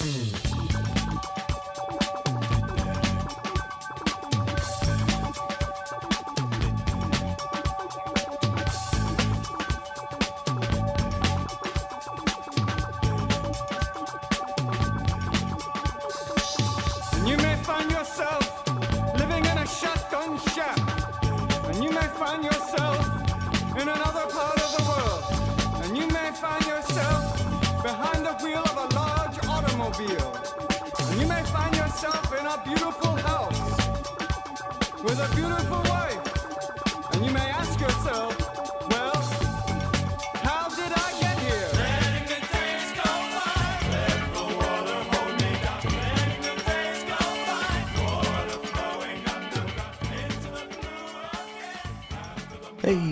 Mm-hmm. 0.00 0.29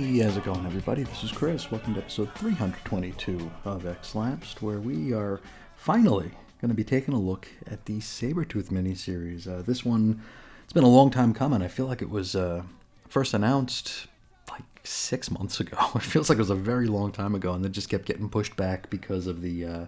How's 0.08 0.38
it 0.38 0.44
going, 0.44 0.64
everybody? 0.64 1.02
This 1.02 1.22
is 1.22 1.30
Chris. 1.30 1.70
Welcome 1.70 1.92
to 1.92 2.00
episode 2.00 2.34
322 2.36 3.50
of 3.66 3.86
X 3.86 4.14
Lapsed, 4.14 4.62
where 4.62 4.80
we 4.80 5.12
are 5.12 5.38
finally 5.76 6.30
going 6.62 6.70
to 6.70 6.74
be 6.74 6.82
taking 6.82 7.12
a 7.12 7.20
look 7.20 7.46
at 7.66 7.84
the 7.84 7.98
Sabretooth 7.98 8.70
miniseries. 8.70 9.46
Uh, 9.46 9.60
this 9.60 9.84
one, 9.84 10.22
it's 10.64 10.72
been 10.72 10.82
a 10.82 10.88
long 10.88 11.10
time 11.10 11.34
coming. 11.34 11.60
I 11.60 11.68
feel 11.68 11.84
like 11.84 12.00
it 12.00 12.08
was 12.08 12.34
uh, 12.34 12.62
first 13.06 13.34
announced 13.34 14.06
like 14.50 14.64
six 14.82 15.30
months 15.30 15.60
ago. 15.60 15.76
It 15.94 16.02
feels 16.02 16.30
like 16.30 16.38
it 16.38 16.40
was 16.40 16.48
a 16.48 16.54
very 16.54 16.86
long 16.86 17.12
time 17.12 17.34
ago, 17.34 17.52
and 17.52 17.62
then 17.62 17.72
just 17.72 17.90
kept 17.90 18.06
getting 18.06 18.30
pushed 18.30 18.56
back 18.56 18.88
because 18.88 19.26
of 19.26 19.42
the 19.42 19.66
uh, 19.66 19.86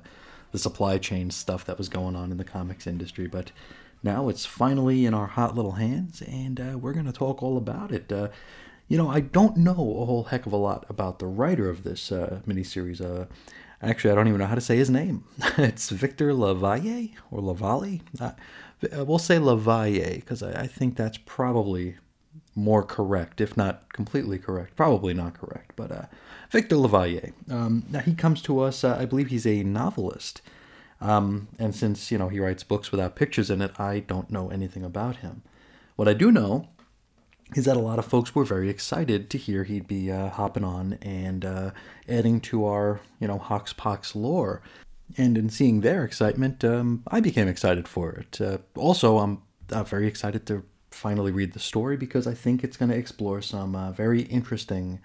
the 0.52 0.58
supply 0.58 0.98
chain 0.98 1.30
stuff 1.30 1.64
that 1.64 1.78
was 1.78 1.88
going 1.88 2.14
on 2.14 2.30
in 2.30 2.36
the 2.36 2.44
comics 2.44 2.86
industry. 2.86 3.26
But 3.26 3.52
now 4.02 4.28
it's 4.28 4.44
finally 4.44 5.06
in 5.06 5.14
our 5.14 5.28
hot 5.28 5.56
little 5.56 5.72
hands, 5.72 6.20
and 6.20 6.60
uh, 6.60 6.78
we're 6.78 6.92
going 6.92 7.06
to 7.06 7.12
talk 7.12 7.42
all 7.42 7.56
about 7.56 7.90
it. 7.90 8.12
Uh, 8.12 8.28
you 8.90 8.98
know, 8.98 9.08
I 9.08 9.20
don't 9.20 9.56
know 9.56 9.70
a 9.70 10.04
whole 10.04 10.24
heck 10.24 10.46
of 10.46 10.52
a 10.52 10.56
lot 10.56 10.84
about 10.88 11.20
the 11.20 11.26
writer 11.26 11.70
of 11.70 11.84
this 11.84 12.10
uh, 12.10 12.40
miniseries. 12.46 13.00
Uh, 13.00 13.26
actually, 13.80 14.10
I 14.10 14.16
don't 14.16 14.26
even 14.26 14.40
know 14.40 14.46
how 14.46 14.56
to 14.56 14.60
say 14.60 14.76
his 14.76 14.90
name. 14.90 15.24
it's 15.58 15.90
Victor 15.90 16.34
Lavalle 16.34 17.10
or 17.30 17.40
Lavalle. 17.40 18.00
Uh, 18.20 18.32
we'll 19.04 19.20
say 19.20 19.38
Lavalle 19.38 20.16
because 20.16 20.42
I, 20.42 20.62
I 20.62 20.66
think 20.66 20.96
that's 20.96 21.18
probably 21.18 21.98
more 22.56 22.82
correct, 22.82 23.40
if 23.40 23.56
not 23.56 23.92
completely 23.92 24.38
correct. 24.38 24.74
Probably 24.74 25.14
not 25.14 25.34
correct, 25.34 25.74
but 25.76 25.92
uh, 25.92 26.06
Victor 26.50 26.76
Lavalle. 26.76 27.30
Um, 27.48 27.84
now 27.90 28.00
he 28.00 28.12
comes 28.12 28.42
to 28.42 28.58
us. 28.58 28.82
Uh, 28.82 28.96
I 28.98 29.04
believe 29.04 29.28
he's 29.28 29.46
a 29.46 29.62
novelist, 29.62 30.42
um, 31.00 31.46
and 31.60 31.76
since 31.76 32.10
you 32.10 32.18
know 32.18 32.28
he 32.28 32.40
writes 32.40 32.64
books 32.64 32.90
without 32.90 33.14
pictures 33.14 33.50
in 33.50 33.62
it, 33.62 33.78
I 33.78 34.00
don't 34.00 34.32
know 34.32 34.50
anything 34.50 34.82
about 34.84 35.18
him. 35.18 35.42
What 35.94 36.08
I 36.08 36.12
do 36.12 36.32
know 36.32 36.66
is 37.54 37.64
that 37.64 37.76
a 37.76 37.80
lot 37.80 37.98
of 37.98 38.04
folks 38.04 38.34
were 38.34 38.44
very 38.44 38.68
excited 38.68 39.28
to 39.30 39.38
hear 39.38 39.64
he'd 39.64 39.88
be 39.88 40.10
uh, 40.10 40.30
hopping 40.30 40.64
on 40.64 40.94
and 41.02 41.44
uh, 41.44 41.70
adding 42.08 42.40
to 42.40 42.64
our, 42.64 43.00
you 43.18 43.26
know, 43.26 43.38
Hoxpox 43.38 44.14
lore. 44.14 44.62
And 45.16 45.36
in 45.36 45.50
seeing 45.50 45.80
their 45.80 46.04
excitement, 46.04 46.64
um, 46.64 47.02
I 47.08 47.20
became 47.20 47.48
excited 47.48 47.88
for 47.88 48.12
it. 48.12 48.40
Uh, 48.40 48.58
also, 48.76 49.18
I'm 49.18 49.42
uh, 49.72 49.82
very 49.82 50.06
excited 50.06 50.46
to 50.46 50.64
finally 50.92 51.32
read 51.32 51.52
the 51.52 51.58
story 51.58 51.96
because 51.96 52.26
I 52.26 52.34
think 52.34 52.62
it's 52.62 52.76
going 52.76 52.90
to 52.90 52.96
explore 52.96 53.42
some 53.42 53.74
uh, 53.74 53.90
very 53.92 54.22
interesting 54.22 55.00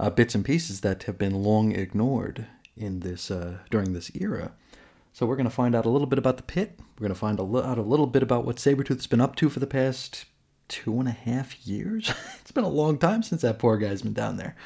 uh, 0.00 0.08
bits 0.08 0.34
and 0.34 0.44
pieces 0.44 0.80
that 0.80 1.02
have 1.04 1.18
been 1.18 1.42
long 1.42 1.72
ignored 1.72 2.46
in 2.76 3.00
this 3.00 3.30
during 3.70 3.92
this 3.92 4.10
era. 4.14 4.52
So 5.12 5.26
we're 5.26 5.36
going 5.36 5.44
to 5.44 5.50
find 5.50 5.74
out 5.74 5.84
a 5.84 5.90
little 5.90 6.06
bit 6.06 6.18
about 6.18 6.38
the 6.38 6.42
pit. 6.42 6.78
We're 6.98 7.08
going 7.08 7.14
to 7.14 7.20
find 7.20 7.38
out 7.38 7.78
a 7.78 7.82
little 7.82 8.06
bit 8.06 8.22
about 8.22 8.46
what 8.46 8.56
Sabretooth's 8.56 9.06
been 9.06 9.20
up 9.20 9.36
to 9.36 9.50
for 9.50 9.60
the 9.60 9.66
past 9.66 10.24
two 10.72 10.98
and 10.98 11.06
a 11.06 11.12
half 11.12 11.66
years. 11.66 12.10
it's 12.40 12.50
been 12.50 12.64
a 12.64 12.68
long 12.68 12.96
time 12.96 13.22
since 13.22 13.42
that 13.42 13.58
poor 13.58 13.76
guy's 13.76 14.00
been 14.00 14.14
down 14.14 14.38
there. 14.38 14.56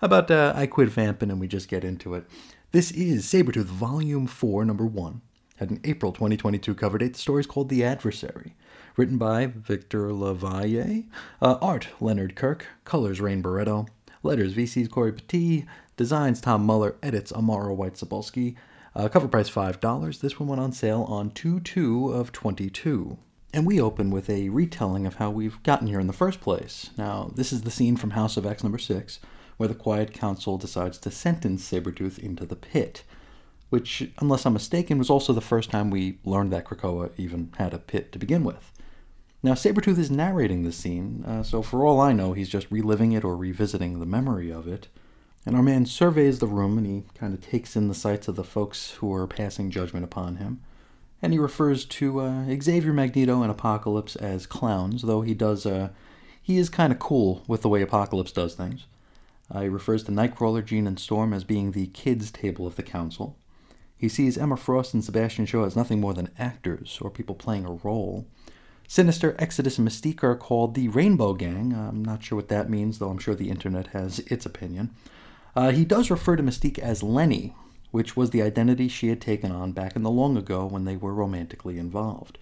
How 0.00 0.06
about 0.06 0.30
uh, 0.30 0.52
I 0.54 0.68
quit 0.68 0.88
vamping 0.90 1.28
and 1.28 1.40
we 1.40 1.48
just 1.48 1.68
get 1.68 1.82
into 1.82 2.14
it? 2.14 2.24
This 2.70 2.92
is 2.92 3.26
Sabretooth 3.26 3.64
Volume 3.64 4.28
4, 4.28 4.64
Number 4.64 4.86
1. 4.86 5.20
Had 5.56 5.70
an 5.70 5.80
April 5.82 6.12
2022 6.12 6.72
cover 6.76 6.98
date. 6.98 7.14
The 7.14 7.18
story 7.18 7.40
is 7.40 7.46
called 7.46 7.68
The 7.68 7.82
Adversary. 7.82 8.54
Written 8.96 9.18
by 9.18 9.46
Victor 9.46 10.12
Lavalle. 10.12 11.04
Uh, 11.42 11.58
art, 11.60 11.88
Leonard 12.00 12.36
Kirk. 12.36 12.66
Colors, 12.84 13.20
Rain 13.20 13.42
Beredo. 13.42 13.88
Letters, 14.22 14.54
VC's 14.54 14.88
Cory 14.88 15.12
Petit. 15.12 15.66
Designs, 15.96 16.40
Tom 16.40 16.64
Muller. 16.64 16.94
Edits, 17.02 17.32
Amara 17.32 17.74
White 17.74 17.94
Sabolsky. 17.94 18.54
Uh, 18.94 19.08
cover 19.08 19.26
price 19.26 19.50
$5. 19.50 20.20
This 20.20 20.38
one 20.38 20.48
went 20.48 20.60
on 20.60 20.70
sale 20.70 21.02
on 21.08 21.30
2 21.30 21.58
2 21.60 22.12
of 22.12 22.30
22. 22.30 23.18
And 23.56 23.64
we 23.64 23.80
open 23.80 24.10
with 24.10 24.28
a 24.28 24.50
retelling 24.50 25.06
of 25.06 25.14
how 25.14 25.30
we've 25.30 25.62
gotten 25.62 25.86
here 25.86 25.98
in 25.98 26.08
the 26.08 26.12
first 26.12 26.42
place. 26.42 26.90
Now, 26.98 27.30
this 27.34 27.54
is 27.54 27.62
the 27.62 27.70
scene 27.70 27.96
from 27.96 28.10
House 28.10 28.36
of 28.36 28.44
X 28.44 28.62
number 28.62 28.76
6, 28.76 29.18
where 29.56 29.66
the 29.66 29.74
Quiet 29.74 30.12
Council 30.12 30.58
decides 30.58 30.98
to 30.98 31.10
sentence 31.10 31.66
Sabretooth 31.66 32.18
into 32.18 32.44
the 32.44 32.54
pit, 32.54 33.02
which, 33.70 34.10
unless 34.18 34.44
I'm 34.44 34.52
mistaken, 34.52 34.98
was 34.98 35.08
also 35.08 35.32
the 35.32 35.40
first 35.40 35.70
time 35.70 35.90
we 35.90 36.18
learned 36.22 36.52
that 36.52 36.66
Krakoa 36.66 37.12
even 37.16 37.50
had 37.56 37.72
a 37.72 37.78
pit 37.78 38.12
to 38.12 38.18
begin 38.18 38.44
with. 38.44 38.74
Now, 39.42 39.54
Sabretooth 39.54 39.96
is 39.96 40.10
narrating 40.10 40.64
the 40.64 40.70
scene, 40.70 41.24
uh, 41.26 41.42
so 41.42 41.62
for 41.62 41.86
all 41.86 41.98
I 41.98 42.12
know, 42.12 42.34
he's 42.34 42.50
just 42.50 42.70
reliving 42.70 43.12
it 43.12 43.24
or 43.24 43.38
revisiting 43.38 44.00
the 44.00 44.04
memory 44.04 44.50
of 44.50 44.68
it. 44.68 44.88
And 45.46 45.56
our 45.56 45.62
man 45.62 45.86
surveys 45.86 46.40
the 46.40 46.46
room 46.46 46.76
and 46.76 46.86
he 46.86 47.04
kind 47.14 47.32
of 47.32 47.40
takes 47.40 47.74
in 47.74 47.88
the 47.88 47.94
sights 47.94 48.28
of 48.28 48.36
the 48.36 48.44
folks 48.44 48.90
who 48.98 49.14
are 49.14 49.26
passing 49.26 49.70
judgment 49.70 50.04
upon 50.04 50.36
him 50.36 50.60
and 51.22 51.32
he 51.32 51.38
refers 51.38 51.84
to 51.84 52.20
uh, 52.20 52.44
Xavier 52.60 52.92
Magneto 52.92 53.42
and 53.42 53.50
Apocalypse 53.50 54.16
as 54.16 54.46
clowns, 54.46 55.02
though 55.02 55.22
he 55.22 55.34
does 55.34 55.66
uh, 55.66 55.90
he 56.42 56.58
is 56.58 56.68
kind 56.68 56.92
of 56.92 57.00
cool 57.00 57.42
with 57.48 57.62
the 57.62 57.68
way 57.68 57.82
Apocalypse 57.82 58.30
does 58.30 58.54
things. 58.54 58.86
Uh, 59.50 59.62
he 59.62 59.68
refers 59.68 60.04
to 60.04 60.12
Nightcrawler, 60.12 60.64
Jean, 60.64 60.86
and 60.86 60.98
Storm 60.98 61.32
as 61.32 61.42
being 61.44 61.72
the 61.72 61.88
kids' 61.88 62.30
table 62.30 62.66
of 62.66 62.76
the 62.76 62.82
council. 62.82 63.36
He 63.96 64.08
sees 64.08 64.36
Emma 64.36 64.56
Frost 64.56 64.94
and 64.94 65.02
Sebastian 65.02 65.46
Shaw 65.46 65.64
as 65.64 65.74
nothing 65.74 66.00
more 66.00 66.14
than 66.14 66.30
actors 66.38 66.98
or 67.00 67.10
people 67.10 67.34
playing 67.34 67.64
a 67.64 67.72
role. 67.72 68.26
Sinister, 68.86 69.34
Exodus, 69.38 69.78
and 69.78 69.88
Mystique 69.88 70.22
are 70.22 70.36
called 70.36 70.74
the 70.74 70.88
Rainbow 70.88 71.32
Gang. 71.32 71.72
I'm 71.72 72.04
not 72.04 72.22
sure 72.22 72.36
what 72.36 72.48
that 72.48 72.70
means, 72.70 72.98
though 72.98 73.10
I'm 73.10 73.18
sure 73.18 73.34
the 73.34 73.50
internet 73.50 73.88
has 73.88 74.20
its 74.20 74.46
opinion. 74.46 74.90
Uh, 75.56 75.72
he 75.72 75.84
does 75.84 76.10
refer 76.10 76.36
to 76.36 76.42
Mystique 76.42 76.78
as 76.78 77.02
Lenny, 77.02 77.54
which 77.96 78.14
was 78.14 78.28
the 78.28 78.42
identity 78.42 78.88
she 78.88 79.08
had 79.08 79.22
taken 79.22 79.50
on 79.50 79.72
back 79.72 79.96
in 79.96 80.02
the 80.02 80.10
long 80.10 80.36
ago 80.36 80.66
when 80.66 80.84
they 80.84 80.98
were 80.98 81.14
romantically 81.14 81.78
involved. 81.78 82.36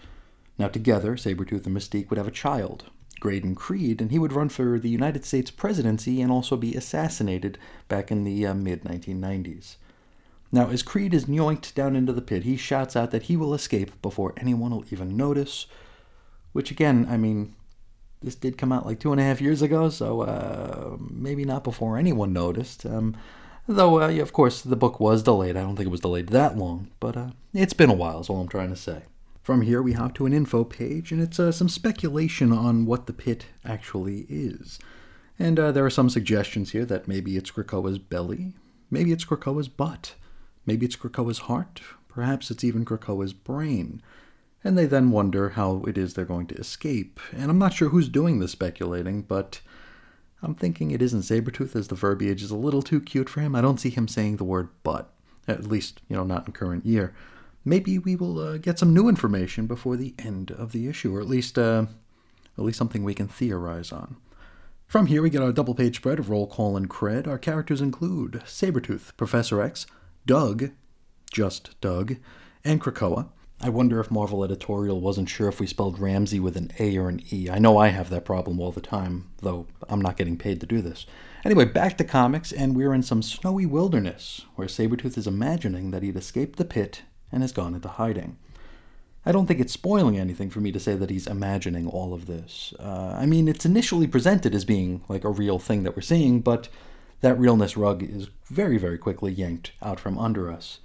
Now, 0.58 0.66
together, 0.66 1.14
Sabretooth 1.14 1.64
and 1.64 1.76
Mystique 1.76 2.10
would 2.10 2.18
have 2.18 2.26
a 2.26 2.32
child, 2.32 2.86
Graydon 3.20 3.54
Creed, 3.54 4.00
and 4.00 4.10
he 4.10 4.18
would 4.18 4.32
run 4.32 4.48
for 4.48 4.80
the 4.80 4.88
United 4.88 5.24
States 5.24 5.52
presidency 5.52 6.20
and 6.20 6.32
also 6.32 6.56
be 6.56 6.74
assassinated 6.74 7.56
back 7.86 8.10
in 8.10 8.24
the 8.24 8.44
uh, 8.44 8.52
mid 8.52 8.82
1990s. 8.82 9.76
Now, 10.50 10.70
as 10.70 10.82
Creed 10.82 11.14
is 11.14 11.26
yoinked 11.26 11.72
down 11.72 11.94
into 11.94 12.12
the 12.12 12.20
pit, 12.20 12.42
he 12.42 12.56
shouts 12.56 12.96
out 12.96 13.12
that 13.12 13.24
he 13.30 13.36
will 13.36 13.54
escape 13.54 14.02
before 14.02 14.34
anyone 14.36 14.72
will 14.72 14.84
even 14.90 15.16
notice, 15.16 15.66
which, 16.52 16.72
again, 16.72 17.06
I 17.08 17.16
mean, 17.16 17.54
this 18.20 18.34
did 18.34 18.58
come 18.58 18.72
out 18.72 18.86
like 18.86 18.98
two 18.98 19.12
and 19.12 19.20
a 19.20 19.24
half 19.24 19.40
years 19.40 19.62
ago, 19.62 19.88
so 19.88 20.22
uh, 20.22 20.96
maybe 20.98 21.44
not 21.44 21.62
before 21.62 21.96
anyone 21.96 22.32
noticed. 22.32 22.84
Um, 22.84 23.16
Though, 23.66 24.02
uh, 24.02 24.10
of 24.10 24.32
course, 24.32 24.60
the 24.60 24.76
book 24.76 25.00
was 25.00 25.22
delayed. 25.22 25.56
I 25.56 25.62
don't 25.62 25.76
think 25.76 25.86
it 25.86 25.90
was 25.90 26.00
delayed 26.00 26.28
that 26.28 26.58
long, 26.58 26.90
but 27.00 27.16
uh, 27.16 27.30
it's 27.54 27.72
been 27.72 27.90
a 27.90 27.94
while, 27.94 28.20
is 28.20 28.28
all 28.28 28.40
I'm 28.40 28.48
trying 28.48 28.70
to 28.70 28.76
say. 28.76 29.02
From 29.42 29.62
here, 29.62 29.82
we 29.82 29.92
hop 29.92 30.14
to 30.14 30.26
an 30.26 30.32
info 30.32 30.64
page, 30.64 31.12
and 31.12 31.20
it's 31.20 31.40
uh, 31.40 31.52
some 31.52 31.68
speculation 31.68 32.52
on 32.52 32.86
what 32.86 33.06
the 33.06 33.12
pit 33.12 33.46
actually 33.64 34.26
is. 34.28 34.78
And 35.38 35.58
uh, 35.58 35.72
there 35.72 35.84
are 35.84 35.90
some 35.90 36.10
suggestions 36.10 36.72
here 36.72 36.84
that 36.84 37.08
maybe 37.08 37.36
it's 37.36 37.50
Krakoa's 37.50 37.98
belly, 37.98 38.54
maybe 38.90 39.12
it's 39.12 39.24
Krakoa's 39.24 39.68
butt, 39.68 40.14
maybe 40.64 40.86
it's 40.86 40.96
Krakoa's 40.96 41.40
heart, 41.40 41.80
perhaps 42.08 42.50
it's 42.50 42.64
even 42.64 42.84
Krakoa's 42.84 43.32
brain. 43.32 44.02
And 44.62 44.78
they 44.78 44.86
then 44.86 45.10
wonder 45.10 45.50
how 45.50 45.84
it 45.86 45.98
is 45.98 46.14
they're 46.14 46.24
going 46.24 46.46
to 46.46 46.54
escape. 46.54 47.20
And 47.32 47.50
I'm 47.50 47.58
not 47.58 47.74
sure 47.74 47.90
who's 47.90 48.08
doing 48.08 48.38
the 48.38 48.48
speculating, 48.48 49.22
but 49.22 49.60
I'm 50.44 50.54
thinking 50.54 50.90
it 50.90 51.02
isn't 51.02 51.22
Sabretooth 51.22 51.74
as 51.74 51.88
the 51.88 51.94
verbiage 51.94 52.42
is 52.42 52.50
a 52.50 52.56
little 52.56 52.82
too 52.82 53.00
cute 53.00 53.28
for 53.28 53.40
him. 53.40 53.54
I 53.54 53.62
don't 53.62 53.80
see 53.80 53.90
him 53.90 54.06
saying 54.06 54.36
the 54.36 54.44
word 54.44 54.68
but, 54.82 55.10
at 55.48 55.66
least, 55.66 56.02
you 56.08 56.16
know, 56.16 56.24
not 56.24 56.46
in 56.46 56.52
current 56.52 56.84
year. 56.84 57.14
Maybe 57.64 57.98
we 57.98 58.14
will 58.14 58.38
uh, 58.38 58.58
get 58.58 58.78
some 58.78 58.92
new 58.92 59.08
information 59.08 59.66
before 59.66 59.96
the 59.96 60.14
end 60.18 60.50
of 60.50 60.72
the 60.72 60.86
issue, 60.86 61.16
or 61.16 61.20
at 61.20 61.28
least, 61.28 61.58
uh, 61.58 61.86
at 62.58 62.64
least 62.64 62.76
something 62.76 63.02
we 63.02 63.14
can 63.14 63.26
theorize 63.26 63.90
on. 63.90 64.16
From 64.86 65.06
here, 65.06 65.22
we 65.22 65.30
get 65.30 65.42
our 65.42 65.50
double 65.50 65.74
page 65.74 65.96
spread 65.96 66.18
of 66.18 66.28
roll 66.28 66.46
call 66.46 66.76
and 66.76 66.90
cred. 66.90 67.26
Our 67.26 67.38
characters 67.38 67.80
include 67.80 68.42
Sabretooth, 68.44 69.16
Professor 69.16 69.62
X, 69.62 69.86
Doug, 70.26 70.70
just 71.32 71.80
Doug, 71.80 72.16
and 72.62 72.82
Krakoa. 72.82 73.28
I 73.60 73.68
wonder 73.68 73.98
if 74.00 74.10
Marvel 74.10 74.44
Editorial 74.44 75.00
wasn't 75.00 75.28
sure 75.28 75.48
if 75.48 75.58
we 75.58 75.66
spelled 75.66 75.98
Ramsey 75.98 76.38
with 76.38 76.56
an 76.56 76.70
A 76.78 76.98
or 76.98 77.08
an 77.08 77.22
E. 77.32 77.48
I 77.48 77.58
know 77.58 77.78
I 77.78 77.88
have 77.88 78.10
that 78.10 78.24
problem 78.24 78.60
all 78.60 78.72
the 78.72 78.80
time, 78.80 79.30
though 79.40 79.66
I'm 79.88 80.02
not 80.02 80.16
getting 80.16 80.36
paid 80.36 80.60
to 80.60 80.66
do 80.66 80.82
this. 80.82 81.06
Anyway, 81.44 81.64
back 81.64 81.96
to 81.98 82.04
comics, 82.04 82.52
and 82.52 82.76
we're 82.76 82.92
in 82.92 83.02
some 83.02 83.22
snowy 83.22 83.64
wilderness 83.64 84.42
where 84.56 84.68
Sabretooth 84.68 85.16
is 85.16 85.26
imagining 85.26 85.92
that 85.92 86.02
he'd 86.02 86.16
escaped 86.16 86.58
the 86.58 86.64
pit 86.64 87.02
and 87.32 87.42
has 87.42 87.52
gone 87.52 87.74
into 87.74 87.88
hiding. 87.88 88.36
I 89.26 89.32
don't 89.32 89.46
think 89.46 89.60
it's 89.60 89.72
spoiling 89.72 90.18
anything 90.18 90.50
for 90.50 90.60
me 90.60 90.70
to 90.72 90.80
say 90.80 90.94
that 90.96 91.08
he's 91.08 91.26
imagining 91.26 91.88
all 91.88 92.12
of 92.12 92.26
this. 92.26 92.74
Uh, 92.78 93.16
I 93.16 93.24
mean, 93.24 93.48
it's 93.48 93.64
initially 93.64 94.06
presented 94.06 94.54
as 94.54 94.66
being 94.66 95.02
like 95.08 95.24
a 95.24 95.30
real 95.30 95.58
thing 95.58 95.82
that 95.84 95.96
we're 95.96 96.02
seeing, 96.02 96.40
but 96.40 96.68
that 97.22 97.38
realness 97.38 97.76
rug 97.76 98.02
is 98.02 98.28
very, 98.50 98.76
very 98.76 98.98
quickly 98.98 99.32
yanked 99.32 99.72
out 99.80 99.98
from 99.98 100.18
under 100.18 100.52
us. 100.52 100.80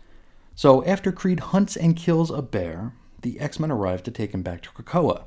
So, 0.59 0.83
after 0.83 1.13
Creed 1.13 1.39
hunts 1.39 1.77
and 1.77 1.95
kills 1.95 2.29
a 2.29 2.41
bear, 2.41 2.91
the 3.21 3.39
X 3.39 3.61
Men 3.61 3.71
arrive 3.71 4.03
to 4.03 4.11
take 4.11 4.33
him 4.33 4.41
back 4.41 4.61
to 4.63 4.69
Krakoa. 4.71 5.23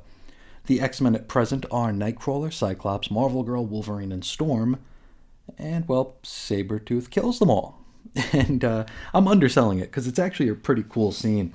The 0.67 0.79
X 0.79 1.01
Men 1.01 1.15
at 1.15 1.27
present 1.27 1.65
are 1.71 1.91
Nightcrawler, 1.91 2.53
Cyclops, 2.53 3.09
Marvel 3.09 3.41
Girl, 3.41 3.65
Wolverine, 3.65 4.11
and 4.11 4.23
Storm, 4.23 4.77
and, 5.57 5.87
well, 5.87 6.17
Sabretooth 6.21 7.09
kills 7.09 7.39
them 7.39 7.49
all. 7.49 7.83
And 8.31 8.63
uh, 8.63 8.85
I'm 9.11 9.27
underselling 9.27 9.79
it 9.79 9.85
because 9.89 10.05
it's 10.05 10.19
actually 10.19 10.49
a 10.49 10.53
pretty 10.53 10.85
cool 10.87 11.11
scene. 11.11 11.51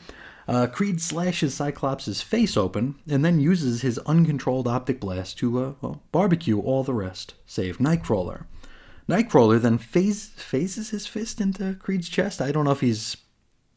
Uh, 0.48 0.66
Creed 0.66 1.00
slashes 1.00 1.54
Cyclops' 1.54 2.20
face 2.20 2.56
open 2.56 2.96
and 3.08 3.24
then 3.24 3.38
uses 3.38 3.82
his 3.82 3.98
uncontrolled 3.98 4.66
optic 4.66 4.98
blast 4.98 5.38
to 5.38 5.56
uh, 5.56 5.72
well, 5.80 6.02
barbecue 6.10 6.58
all 6.58 6.82
the 6.82 6.94
rest, 6.94 7.34
save 7.46 7.78
Nightcrawler. 7.78 8.46
Nightcrawler 9.08 9.60
then 9.60 9.78
phase, 9.78 10.30
phases 10.30 10.90
his 10.90 11.06
fist 11.06 11.40
into 11.40 11.74
Creed's 11.74 12.08
chest. 12.08 12.42
I 12.42 12.50
don't 12.50 12.64
know 12.64 12.72
if 12.72 12.80
he's 12.80 13.16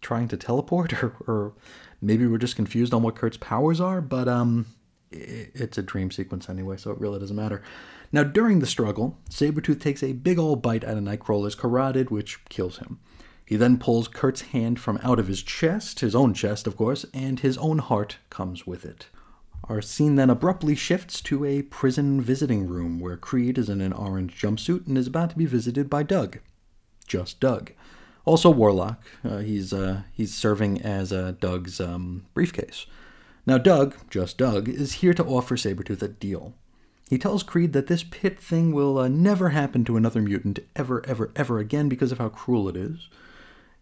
trying 0.01 0.27
to 0.29 0.37
teleport 0.37 0.93
or, 1.03 1.15
or 1.27 1.53
maybe 2.01 2.27
we're 2.27 2.37
just 2.37 2.55
confused 2.55 2.93
on 2.93 3.03
what 3.03 3.15
Kurt's 3.15 3.37
powers 3.37 3.79
are, 3.79 4.01
but 4.01 4.27
um, 4.27 4.65
it, 5.11 5.51
it's 5.53 5.77
a 5.77 5.83
dream 5.83 6.11
sequence 6.11 6.49
anyway, 6.49 6.77
so 6.77 6.91
it 6.91 6.99
really 6.99 7.19
doesn't 7.19 7.35
matter. 7.35 7.61
Now, 8.11 8.23
during 8.23 8.59
the 8.59 8.67
struggle, 8.67 9.17
Sabretooth 9.29 9.79
takes 9.79 10.03
a 10.03 10.13
big 10.13 10.37
old 10.37 10.61
bite 10.61 10.83
out 10.83 10.97
of 10.97 11.03
Nightcrawler's 11.03 11.55
carotid, 11.55 12.09
which 12.09 12.43
kills 12.49 12.77
him. 12.79 12.99
He 13.45 13.57
then 13.57 13.77
pulls 13.77 14.07
Kurt's 14.07 14.41
hand 14.41 14.79
from 14.79 14.99
out 15.03 15.19
of 15.19 15.27
his 15.27 15.43
chest, 15.43 15.99
his 15.99 16.15
own 16.15 16.33
chest, 16.33 16.67
of 16.67 16.77
course, 16.77 17.05
and 17.13 17.39
his 17.39 17.57
own 17.57 17.79
heart 17.79 18.17
comes 18.29 18.65
with 18.65 18.85
it. 18.85 19.07
Our 19.65 19.81
scene 19.81 20.15
then 20.15 20.29
abruptly 20.29 20.75
shifts 20.75 21.21
to 21.21 21.45
a 21.45 21.61
prison 21.61 22.19
visiting 22.19 22.67
room 22.67 22.99
where 22.99 23.17
Creed 23.17 23.57
is 23.57 23.69
in 23.69 23.81
an 23.81 23.93
orange 23.93 24.39
jumpsuit 24.39 24.87
and 24.87 24.97
is 24.97 25.07
about 25.07 25.31
to 25.31 25.37
be 25.37 25.45
visited 25.45 25.89
by 25.89 26.03
Doug. 26.03 26.39
Just 27.07 27.39
Doug. 27.39 27.71
Also 28.25 28.49
Warlock. 28.49 29.03
Uh, 29.23 29.39
he's 29.39 29.73
uh, 29.73 30.03
he's 30.11 30.33
serving 30.33 30.81
as 30.81 31.11
uh, 31.11 31.33
Doug's 31.39 31.79
um, 31.79 32.25
briefcase. 32.33 32.85
Now 33.45 33.57
Doug, 33.57 33.95
just 34.09 34.37
Doug, 34.37 34.69
is 34.69 34.93
here 34.93 35.13
to 35.13 35.25
offer 35.25 35.55
Sabretooth 35.55 36.01
a 36.01 36.07
deal. 36.07 36.53
He 37.09 37.17
tells 37.17 37.43
Creed 37.43 37.73
that 37.73 37.87
this 37.87 38.03
pit 38.03 38.39
thing 38.39 38.71
will 38.71 38.97
uh, 38.97 39.07
never 39.07 39.49
happen 39.49 39.83
to 39.85 39.97
another 39.97 40.21
mutant 40.21 40.59
ever, 40.75 41.05
ever, 41.05 41.31
ever 41.35 41.59
again 41.59 41.89
because 41.89 42.11
of 42.11 42.19
how 42.19 42.29
cruel 42.29 42.69
it 42.69 42.77
is 42.77 43.09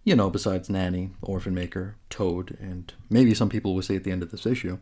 you 0.03 0.15
know, 0.15 0.29
besides 0.29 0.69
Nanny, 0.69 1.11
Orphan 1.21 1.53
Maker, 1.53 1.95
Toad, 2.09 2.57
and 2.59 2.91
maybe 3.09 3.33
some 3.33 3.49
people 3.49 3.75
will 3.75 3.81
say 3.81 3.95
at 3.95 4.03
the 4.03 4.11
end 4.11 4.23
of 4.23 4.31
this 4.31 4.45
issue. 4.45 4.79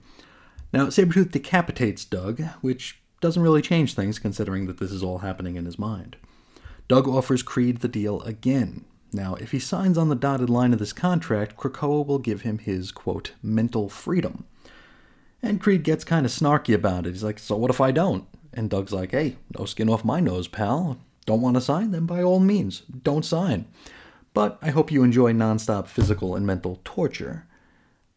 Now, 0.72 0.88
Sabretooth 0.88 1.32
decapitates 1.32 2.06
Doug, 2.06 2.42
which 2.62 3.02
doesn't 3.20 3.42
really 3.42 3.62
change 3.62 3.94
things 3.94 4.20
considering 4.20 4.68
that 4.68 4.80
this 4.80 4.92
is 4.92 5.04
all 5.04 5.20
happening 5.20 5.56
in 5.56 5.66
his 5.66 5.80
mind. 5.80 6.18
Doug 6.88 7.08
offers 7.08 7.44
Creed 7.44 7.80
the 7.80 7.88
deal 7.88 8.22
again. 8.22 8.86
Now, 9.18 9.36
if 9.36 9.52
he 9.52 9.60
signs 9.60 9.98
on 9.98 10.08
the 10.08 10.16
dotted 10.16 10.50
line 10.50 10.72
of 10.72 10.80
this 10.80 10.94
contract, 10.94 11.58
Krakoa 11.58 12.06
will 12.06 12.20
give 12.20 12.42
him 12.42 12.60
his, 12.60 12.92
quote, 12.92 13.34
mental 13.44 13.90
freedom. 13.90 14.46
And 15.42 15.60
Creed 15.60 15.84
gets 15.84 16.04
kind 16.04 16.26
of 16.26 16.32
snarky 16.32 16.74
about 16.74 17.06
it. 17.06 17.12
He's 17.12 17.24
like, 17.24 17.40
So 17.40 17.58
what 17.58 17.72
if 17.72 17.82
I 17.82 17.92
don't? 17.92 18.26
And 18.54 18.70
Doug's 18.70 18.94
like, 18.94 19.12
Hey, 19.12 19.38
no 19.58 19.66
skin 19.66 19.90
off 19.90 20.06
my 20.06 20.20
nose, 20.20 20.48
pal. 20.48 20.98
Don't 21.26 21.42
want 21.42 21.56
to 21.56 21.62
sign? 21.62 21.92
Then 21.92 22.06
by 22.06 22.24
all 22.24 22.40
means, 22.40 22.84
don't 23.04 23.26
sign 23.26 23.66
but 24.38 24.60
I 24.62 24.70
hope 24.70 24.92
you 24.92 25.02
enjoy 25.02 25.34
nonstop 25.34 25.88
physical 25.88 26.36
and 26.36 26.46
mental 26.46 26.80
torture. 26.84 27.48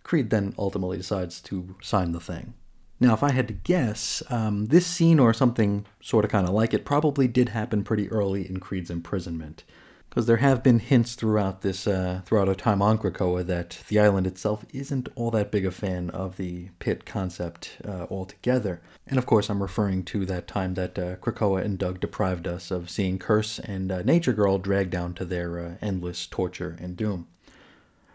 Creed 0.02 0.29
then 0.29 0.55
ultimately 0.58 0.99
decides 0.99 1.41
to 1.41 1.76
sign 1.81 2.12
the 2.12 2.20
thing. 2.20 2.52
Now, 3.00 3.14
if 3.14 3.23
I 3.23 3.32
had 3.32 3.49
to 3.49 3.55
guess, 3.55 4.23
um, 4.29 4.67
this 4.67 4.87
scene 4.87 5.19
or 5.19 5.32
something 5.32 5.87
sort 5.99 6.26
of 6.26 6.31
kind 6.31 6.47
of 6.47 6.52
like 6.52 6.75
it 6.75 6.85
probably 6.85 7.26
did 7.26 7.49
happen 7.49 7.85
pretty 7.85 8.11
early 8.11 8.47
in 8.47 8.61
Creed's 8.61 8.91
imprisonment 8.91 9.64
because 10.10 10.26
there 10.26 10.38
have 10.38 10.62
been 10.62 10.80
hints 10.80 11.14
throughout 11.14 11.62
this 11.62 11.86
uh, 11.86 12.20
throughout 12.26 12.48
our 12.48 12.54
time 12.54 12.82
on 12.82 12.98
Krakoa 12.98 13.46
that 13.46 13.78
the 13.88 14.00
island 14.00 14.26
itself 14.26 14.64
isn't 14.74 15.08
all 15.14 15.30
that 15.30 15.52
big 15.52 15.64
a 15.64 15.70
fan 15.70 16.10
of 16.10 16.36
the 16.36 16.68
pit 16.80 17.06
concept 17.06 17.78
uh, 17.86 18.06
altogether. 18.10 18.82
And 19.06 19.18
of 19.18 19.26
course, 19.26 19.48
I'm 19.48 19.62
referring 19.62 20.02
to 20.04 20.26
that 20.26 20.48
time 20.48 20.74
that 20.74 20.98
uh, 20.98 21.16
Krakoa 21.16 21.64
and 21.64 21.78
Doug 21.78 22.00
deprived 22.00 22.48
us 22.48 22.72
of 22.72 22.90
seeing 22.90 23.18
Curse 23.18 23.60
and 23.60 23.92
uh, 23.92 24.02
Nature 24.02 24.32
Girl 24.32 24.58
dragged 24.58 24.90
down 24.90 25.14
to 25.14 25.24
their 25.24 25.58
uh, 25.58 25.74
endless 25.80 26.26
torture 26.26 26.76
and 26.80 26.96
doom. 26.96 27.28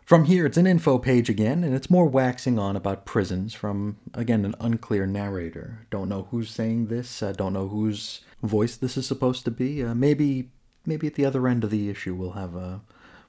From 0.04 0.26
here, 0.26 0.46
it's 0.46 0.58
an 0.58 0.68
info 0.68 1.00
page 1.00 1.30
again, 1.30 1.64
and 1.64 1.74
it's 1.74 1.90
more 1.90 2.06
waxing 2.06 2.60
on 2.60 2.76
about 2.76 3.06
prisons 3.06 3.56
from, 3.56 3.98
again, 4.14 4.46
an 4.46 4.54
unclear 4.60 5.08
narrator. 5.08 5.88
Don't 5.90 6.10
know 6.10 6.28
who's 6.30 6.52
saying 6.52 6.88
this, 6.88 7.24
don't 7.36 7.54
know 7.54 7.70
whose 7.70 8.22
voice 8.44 8.76
this 8.76 8.98
is 8.98 9.08
supposed 9.08 9.46
to 9.46 9.52
be. 9.52 9.84
Uh, 9.84 9.96
maybe 9.96 10.52
maybe 10.86 11.08
at 11.08 11.16
the 11.16 11.26
other 11.26 11.48
end 11.48 11.64
of 11.64 11.70
the 11.70 11.90
issue 11.90 12.14
we'll 12.14 12.32
have 12.32 12.56
a 12.56 12.82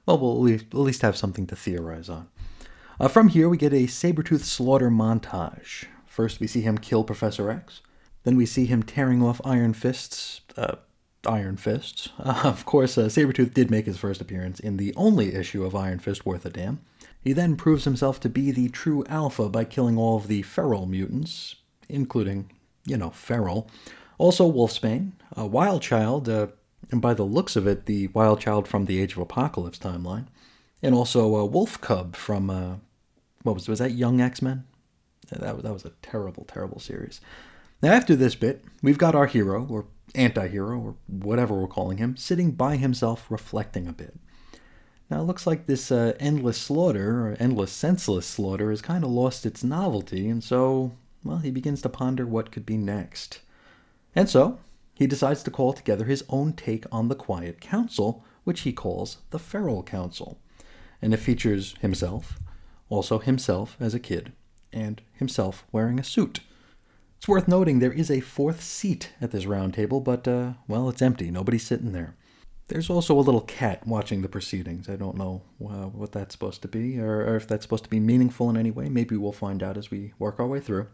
well 0.05 0.17
we'll 0.17 0.35
at 0.35 0.41
least, 0.41 0.65
at 0.71 0.79
least 0.79 1.01
have 1.01 1.17
something 1.17 1.47
to 1.47 1.55
theorize 1.55 2.09
on. 2.09 2.27
Uh, 2.99 3.07
from 3.07 3.29
here 3.29 3.47
we 3.49 3.57
get 3.57 3.73
a 3.73 3.87
Sabretooth 3.87 4.43
slaughter 4.43 4.89
montage. 4.89 5.85
First 6.05 6.39
we 6.39 6.47
see 6.47 6.61
him 6.61 6.77
kill 6.77 7.03
Professor 7.03 7.49
X. 7.51 7.81
Then 8.23 8.35
we 8.35 8.45
see 8.45 8.65
him 8.65 8.83
tearing 8.83 9.21
off 9.23 9.39
Iron 9.45 9.73
Fist's 9.73 10.41
uh, 10.57 10.77
Iron 11.25 11.57
Fists. 11.57 12.09
Uh, 12.19 12.41
of 12.43 12.65
course, 12.65 12.97
uh, 12.97 13.05
Sabretooth 13.05 13.53
did 13.53 13.69
make 13.69 13.85
his 13.85 13.97
first 13.97 14.21
appearance 14.21 14.59
in 14.59 14.77
the 14.77 14.93
only 14.95 15.33
issue 15.33 15.63
of 15.63 15.75
Iron 15.75 15.99
Fist 15.99 16.25
worth 16.25 16.45
a 16.45 16.49
damn. 16.49 16.79
He 17.21 17.33
then 17.33 17.55
proves 17.55 17.83
himself 17.83 18.19
to 18.21 18.29
be 18.29 18.51
the 18.51 18.69
true 18.69 19.03
alpha 19.09 19.49
by 19.49 19.65
killing 19.65 19.97
all 19.97 20.17
of 20.17 20.27
the 20.27 20.43
feral 20.43 20.85
mutants, 20.85 21.55
including, 21.89 22.51
you 22.85 22.97
know, 22.97 23.09
feral. 23.09 23.69
Also, 24.17 24.49
Wolfsbane, 24.49 25.11
a 25.35 25.45
wild 25.45 25.81
child, 25.81 26.29
uh, 26.29 26.47
and 26.91 27.01
by 27.01 27.13
the 27.13 27.23
looks 27.23 27.55
of 27.55 27.67
it, 27.67 27.85
the 27.85 28.07
wild 28.07 28.39
child 28.39 28.67
from 28.67 28.85
the 28.85 29.01
Age 29.01 29.13
of 29.13 29.19
Apocalypse 29.19 29.79
timeline, 29.79 30.27
and 30.81 30.95
also 30.95 31.35
a 31.35 31.45
wolf 31.45 31.79
cub 31.81 32.15
from 32.15 32.49
uh, 32.49 32.75
what 33.43 33.55
was 33.55 33.67
was 33.67 33.79
that 33.79 33.91
Young 33.91 34.21
X 34.21 34.41
Men? 34.41 34.65
That 35.29 35.63
that 35.63 35.73
was 35.73 35.85
a 35.85 35.91
terrible, 36.01 36.45
terrible 36.45 36.79
series. 36.79 37.21
Now 37.81 37.91
after 37.91 38.15
this 38.15 38.35
bit, 38.35 38.63
we've 38.81 38.97
got 38.97 39.15
our 39.15 39.27
hero 39.27 39.65
or 39.69 39.85
anti-hero 40.15 40.79
or 40.79 40.95
whatever 41.07 41.53
we're 41.53 41.67
calling 41.67 41.97
him 41.97 42.15
sitting 42.15 42.51
by 42.51 42.77
himself, 42.77 43.29
reflecting 43.29 43.87
a 43.87 43.93
bit. 43.93 44.15
Now 45.09 45.21
it 45.21 45.25
looks 45.25 45.45
like 45.45 45.65
this 45.65 45.91
uh, 45.91 46.13
endless 46.19 46.57
slaughter 46.57 47.27
or 47.27 47.37
endless 47.39 47.71
senseless 47.71 48.25
slaughter 48.25 48.69
has 48.69 48.81
kind 48.81 49.03
of 49.03 49.09
lost 49.09 49.45
its 49.45 49.63
novelty, 49.63 50.29
and 50.29 50.43
so 50.43 50.93
well 51.23 51.37
he 51.39 51.51
begins 51.51 51.81
to 51.81 51.89
ponder 51.89 52.25
what 52.25 52.51
could 52.51 52.65
be 52.65 52.77
next. 52.77 53.41
And 54.15 54.29
so 54.29 54.59
he 54.97 55.05
decides 55.05 55.43
to 55.43 55.51
call 55.51 55.73
together 55.73 56.05
his 56.05 56.23
own 56.27 56.53
take 56.53 56.85
on 56.91 57.07
the 57.07 57.13
Quiet 57.13 57.61
Council, 57.61 58.25
which 58.45 58.61
he 58.61 58.73
calls 58.73 59.17
the 59.29 59.37
Feral 59.37 59.83
Council. 59.83 60.39
And 61.03 61.13
it 61.13 61.17
features 61.17 61.75
himself, 61.81 62.39
also 62.89 63.19
himself 63.19 63.77
as 63.79 63.93
a 63.93 63.99
kid, 63.99 64.33
and 64.73 64.99
himself 65.13 65.65
wearing 65.71 65.99
a 65.99 66.03
suit. 66.03 66.39
It's 67.17 67.27
worth 67.27 67.47
noting 67.47 67.77
there 67.77 67.93
is 67.93 68.09
a 68.09 68.21
fourth 68.21 68.63
seat 68.63 69.11
at 69.21 69.29
this 69.29 69.45
round 69.45 69.75
table, 69.75 70.01
but, 70.01 70.27
uh, 70.27 70.53
well, 70.67 70.89
it's 70.89 71.03
empty. 71.03 71.29
Nobody's 71.29 71.67
sitting 71.67 71.91
there. 71.91 72.15
There's 72.67 72.89
also 72.89 73.15
a 73.15 73.21
little 73.21 73.41
cat 73.41 73.85
watching 73.85 74.23
the 74.23 74.29
proceedings. 74.29 74.89
I 74.89 74.95
don't 74.95 75.15
know 75.15 75.43
uh, 75.61 75.89
what 75.89 76.11
that's 76.11 76.33
supposed 76.33 76.63
to 76.63 76.67
be, 76.67 76.99
or, 76.99 77.21
or, 77.21 77.35
if 77.35 77.47
that's 77.47 77.63
supposed 77.63 77.83
to 77.83 77.89
be 77.91 77.99
meaningful 77.99 78.49
in 78.49 78.57
any 78.57 78.71
way. 78.71 78.89
Maybe 78.89 79.15
we'll 79.15 79.31
find 79.31 79.61
out 79.61 79.77
as 79.77 79.91
we 79.91 80.13
work 80.17 80.39
our 80.39 80.47
way 80.47 80.59
through. 80.59 80.87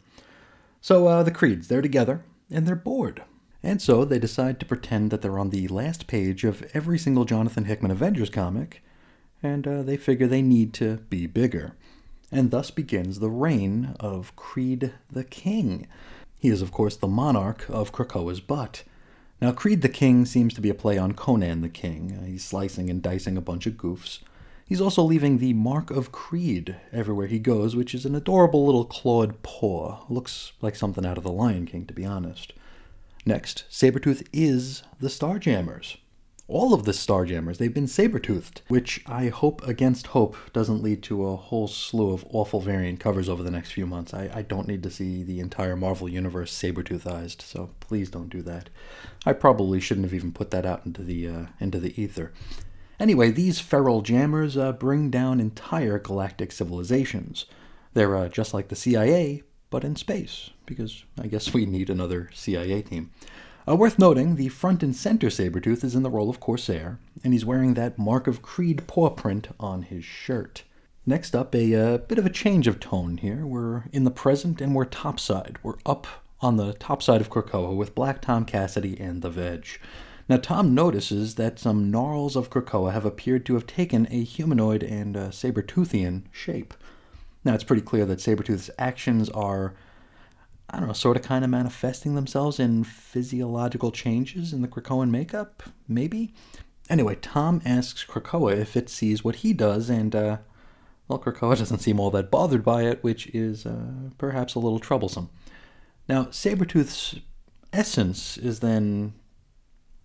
So, 0.81 1.07
uh, 1.07 1.23
the 1.23 1.31
Creeds, 1.31 1.69
they're 1.69 1.81
together, 1.81 2.25
and 2.51 2.67
they're 2.67 2.75
bored. 2.75 3.23
And 3.63 3.81
so 3.81 4.03
they 4.03 4.19
decide 4.19 4.59
to 4.59 4.65
pretend 4.65 5.09
that 5.09 5.21
they're 5.21 5.39
on 5.39 5.49
the 5.49 5.69
last 5.69 6.05
page 6.05 6.43
of 6.43 6.69
every 6.73 6.99
single 6.99 7.23
Jonathan 7.23 7.63
Hickman 7.63 7.91
Avengers 7.91 8.29
comic, 8.29 8.83
and 9.41 9.65
uh, 9.65 9.83
they 9.83 9.95
figure 9.95 10.27
they 10.27 10.41
need 10.41 10.73
to 10.75 10.97
be 11.09 11.27
bigger. 11.27 11.75
And 12.29 12.51
thus 12.51 12.71
begins 12.71 13.19
the 13.19 13.29
reign 13.29 13.95
of 13.99 14.35
Creed 14.35 14.93
the 15.09 15.23
King. 15.23 15.87
He 16.39 16.49
is, 16.49 16.61
of 16.61 16.71
course, 16.71 16.97
the 16.97 17.07
monarch 17.07 17.65
of 17.69 17.93
Krakoa's 17.93 18.41
butt. 18.41 18.83
Now, 19.41 19.53
Creed 19.53 19.81
the 19.81 19.89
King 19.89 20.25
seems 20.25 20.53
to 20.55 20.61
be 20.61 20.69
a 20.69 20.73
play 20.73 20.97
on 20.97 21.13
Conan 21.13 21.61
the 21.61 21.69
King. 21.69 22.17
Uh, 22.19 22.25
he's 22.25 22.43
slicing 22.43 22.89
and 22.89 23.01
dicing 23.01 23.37
a 23.37 23.41
bunch 23.41 23.65
of 23.65 23.73
goofs. 23.73 24.19
He's 24.65 24.81
also 24.81 25.03
leaving 25.03 25.37
the 25.37 25.53
mark 25.53 25.91
of 25.91 26.11
Creed 26.11 26.75
everywhere 26.91 27.27
he 27.27 27.39
goes, 27.39 27.75
which 27.75 27.93
is 27.93 28.05
an 28.05 28.15
adorable 28.15 28.65
little 28.65 28.85
clawed 28.85 29.41
paw. 29.43 30.03
Looks 30.09 30.53
like 30.61 30.75
something 30.75 31.05
out 31.05 31.17
of 31.17 31.23
The 31.23 31.31
Lion 31.31 31.65
King, 31.65 31.85
to 31.85 31.93
be 31.93 32.05
honest. 32.05 32.53
Next, 33.25 33.63
Sabretooth 33.69 34.27
is 34.33 34.83
the 34.99 35.07
Starjammers. 35.07 35.97
all 36.49 36.73
of 36.73 36.83
the 36.83 36.91
Starjammers, 36.91 37.57
they've 37.57 37.73
been 37.73 37.87
saber-toothed, 37.87 38.61
which 38.67 39.01
I 39.07 39.29
hope 39.29 39.65
against 39.65 40.07
hope 40.07 40.35
doesn't 40.51 40.83
lead 40.83 41.01
to 41.03 41.25
a 41.25 41.37
whole 41.37 41.69
slew 41.69 42.11
of 42.11 42.25
awful 42.29 42.59
variant 42.59 42.99
covers 42.99 43.29
over 43.29 43.41
the 43.41 43.49
next 43.49 43.71
few 43.71 43.85
months. 43.87 44.13
I, 44.13 44.29
I 44.33 44.41
don't 44.41 44.67
need 44.67 44.83
to 44.83 44.91
see 44.91 45.23
the 45.23 45.39
entire 45.39 45.77
Marvel 45.77 46.09
Universe 46.09 46.51
saber-toothized, 46.51 47.41
so 47.41 47.69
please 47.79 48.09
don't 48.09 48.29
do 48.29 48.41
that. 48.41 48.69
I 49.25 49.31
probably 49.31 49.79
shouldn't 49.79 50.05
have 50.05 50.13
even 50.13 50.33
put 50.33 50.51
that 50.51 50.65
out 50.65 50.85
into 50.85 51.01
the, 51.01 51.27
uh, 51.29 51.45
into 51.61 51.79
the 51.79 51.99
ether. 51.99 52.33
Anyway, 52.99 53.31
these 53.31 53.59
feral 53.61 54.01
jammers 54.01 54.57
uh, 54.57 54.73
bring 54.73 55.09
down 55.09 55.39
entire 55.39 55.97
galactic 55.97 56.51
civilizations. 56.51 57.45
They're 57.93 58.17
uh, 58.17 58.27
just 58.27 58.53
like 58.53 58.67
the 58.67 58.75
CIA, 58.75 59.43
but 59.69 59.85
in 59.85 59.95
space, 59.95 60.49
because 60.65 61.03
I 61.19 61.27
guess 61.27 61.53
we 61.53 61.65
need 61.65 61.89
another 61.89 62.29
CIA 62.33 62.81
team. 62.81 63.11
Uh, 63.67 63.75
worth 63.75 63.97
noting, 63.97 64.35
the 64.35 64.49
front 64.49 64.83
and 64.83 64.95
center 64.95 65.27
Sabretooth 65.27 65.83
is 65.83 65.95
in 65.95 66.03
the 66.03 66.09
role 66.09 66.29
of 66.29 66.39
Corsair, 66.39 66.99
and 67.23 67.31
he's 67.31 67.45
wearing 67.45 67.75
that 67.75 67.97
Mark 67.97 68.27
of 68.27 68.41
Creed 68.41 68.87
paw 68.87 69.09
print 69.09 69.47
on 69.59 69.83
his 69.83 70.03
shirt. 70.03 70.63
Next 71.05 71.35
up, 71.35 71.53
a 71.55 71.75
uh, 71.75 71.97
bit 71.97 72.17
of 72.17 72.25
a 72.25 72.29
change 72.29 72.67
of 72.67 72.79
tone 72.79 73.17
here. 73.17 73.45
We're 73.45 73.83
in 73.91 74.03
the 74.03 74.11
present 74.11 74.61
and 74.61 74.73
we're 74.73 74.85
topside. 74.85 75.57
We're 75.63 75.77
up 75.85 76.07
on 76.41 76.57
the 76.57 76.73
top 76.73 77.01
side 77.01 77.21
of 77.21 77.29
Krakoa 77.29 77.75
with 77.75 77.95
Black 77.95 78.21
Tom 78.21 78.45
Cassidy 78.45 78.99
and 78.99 79.21
the 79.21 79.29
Veg. 79.29 79.65
Now, 80.29 80.37
Tom 80.37 80.73
notices 80.73 81.35
that 81.35 81.59
some 81.59 81.91
gnarls 81.91 82.37
of 82.37 82.49
Krakoa 82.49 82.93
have 82.93 83.05
appeared 83.05 83.45
to 83.45 83.55
have 83.55 83.67
taken 83.67 84.07
a 84.09 84.23
humanoid 84.23 84.81
and 84.81 85.17
uh, 85.17 85.27
Sabertoothian 85.29 86.23
shape. 86.31 86.73
Now, 87.43 87.53
it's 87.53 87.65
pretty 87.65 87.81
clear 87.81 88.05
that 88.05 88.19
Sabretooth's 88.19 88.69
actions 88.79 89.29
are 89.29 89.73
I 90.69 90.79
don't 90.79 90.87
know, 90.87 90.93
sort 90.93 91.17
of 91.17 91.23
kind 91.23 91.43
of 91.43 91.51
manifesting 91.51 92.15
themselves 92.15 92.59
in 92.59 92.83
physiological 92.83 93.91
changes 93.91 94.53
in 94.53 94.61
the 94.61 94.67
Krakoan 94.67 95.11
makeup? 95.11 95.63
Maybe? 95.87 96.33
Anyway, 96.89 97.15
Tom 97.15 97.61
asks 97.65 98.05
Krakoa 98.05 98.57
if 98.57 98.75
it 98.75 98.89
sees 98.89 99.23
what 99.23 99.37
he 99.37 99.53
does, 99.53 99.89
and, 99.89 100.15
uh, 100.15 100.37
well, 101.07 101.19
Krakoa 101.19 101.57
doesn't 101.59 101.79
seem 101.79 101.99
all 101.99 102.11
that 102.11 102.31
bothered 102.31 102.63
by 102.63 102.83
it, 102.83 103.03
which 103.03 103.27
is 103.27 103.65
uh, 103.65 104.09
perhaps 104.17 104.55
a 104.55 104.59
little 104.59 104.79
troublesome. 104.79 105.29
Now, 106.07 106.25
Sabretooth's 106.25 107.19
essence 107.71 108.37
is 108.37 108.59
then. 108.59 109.13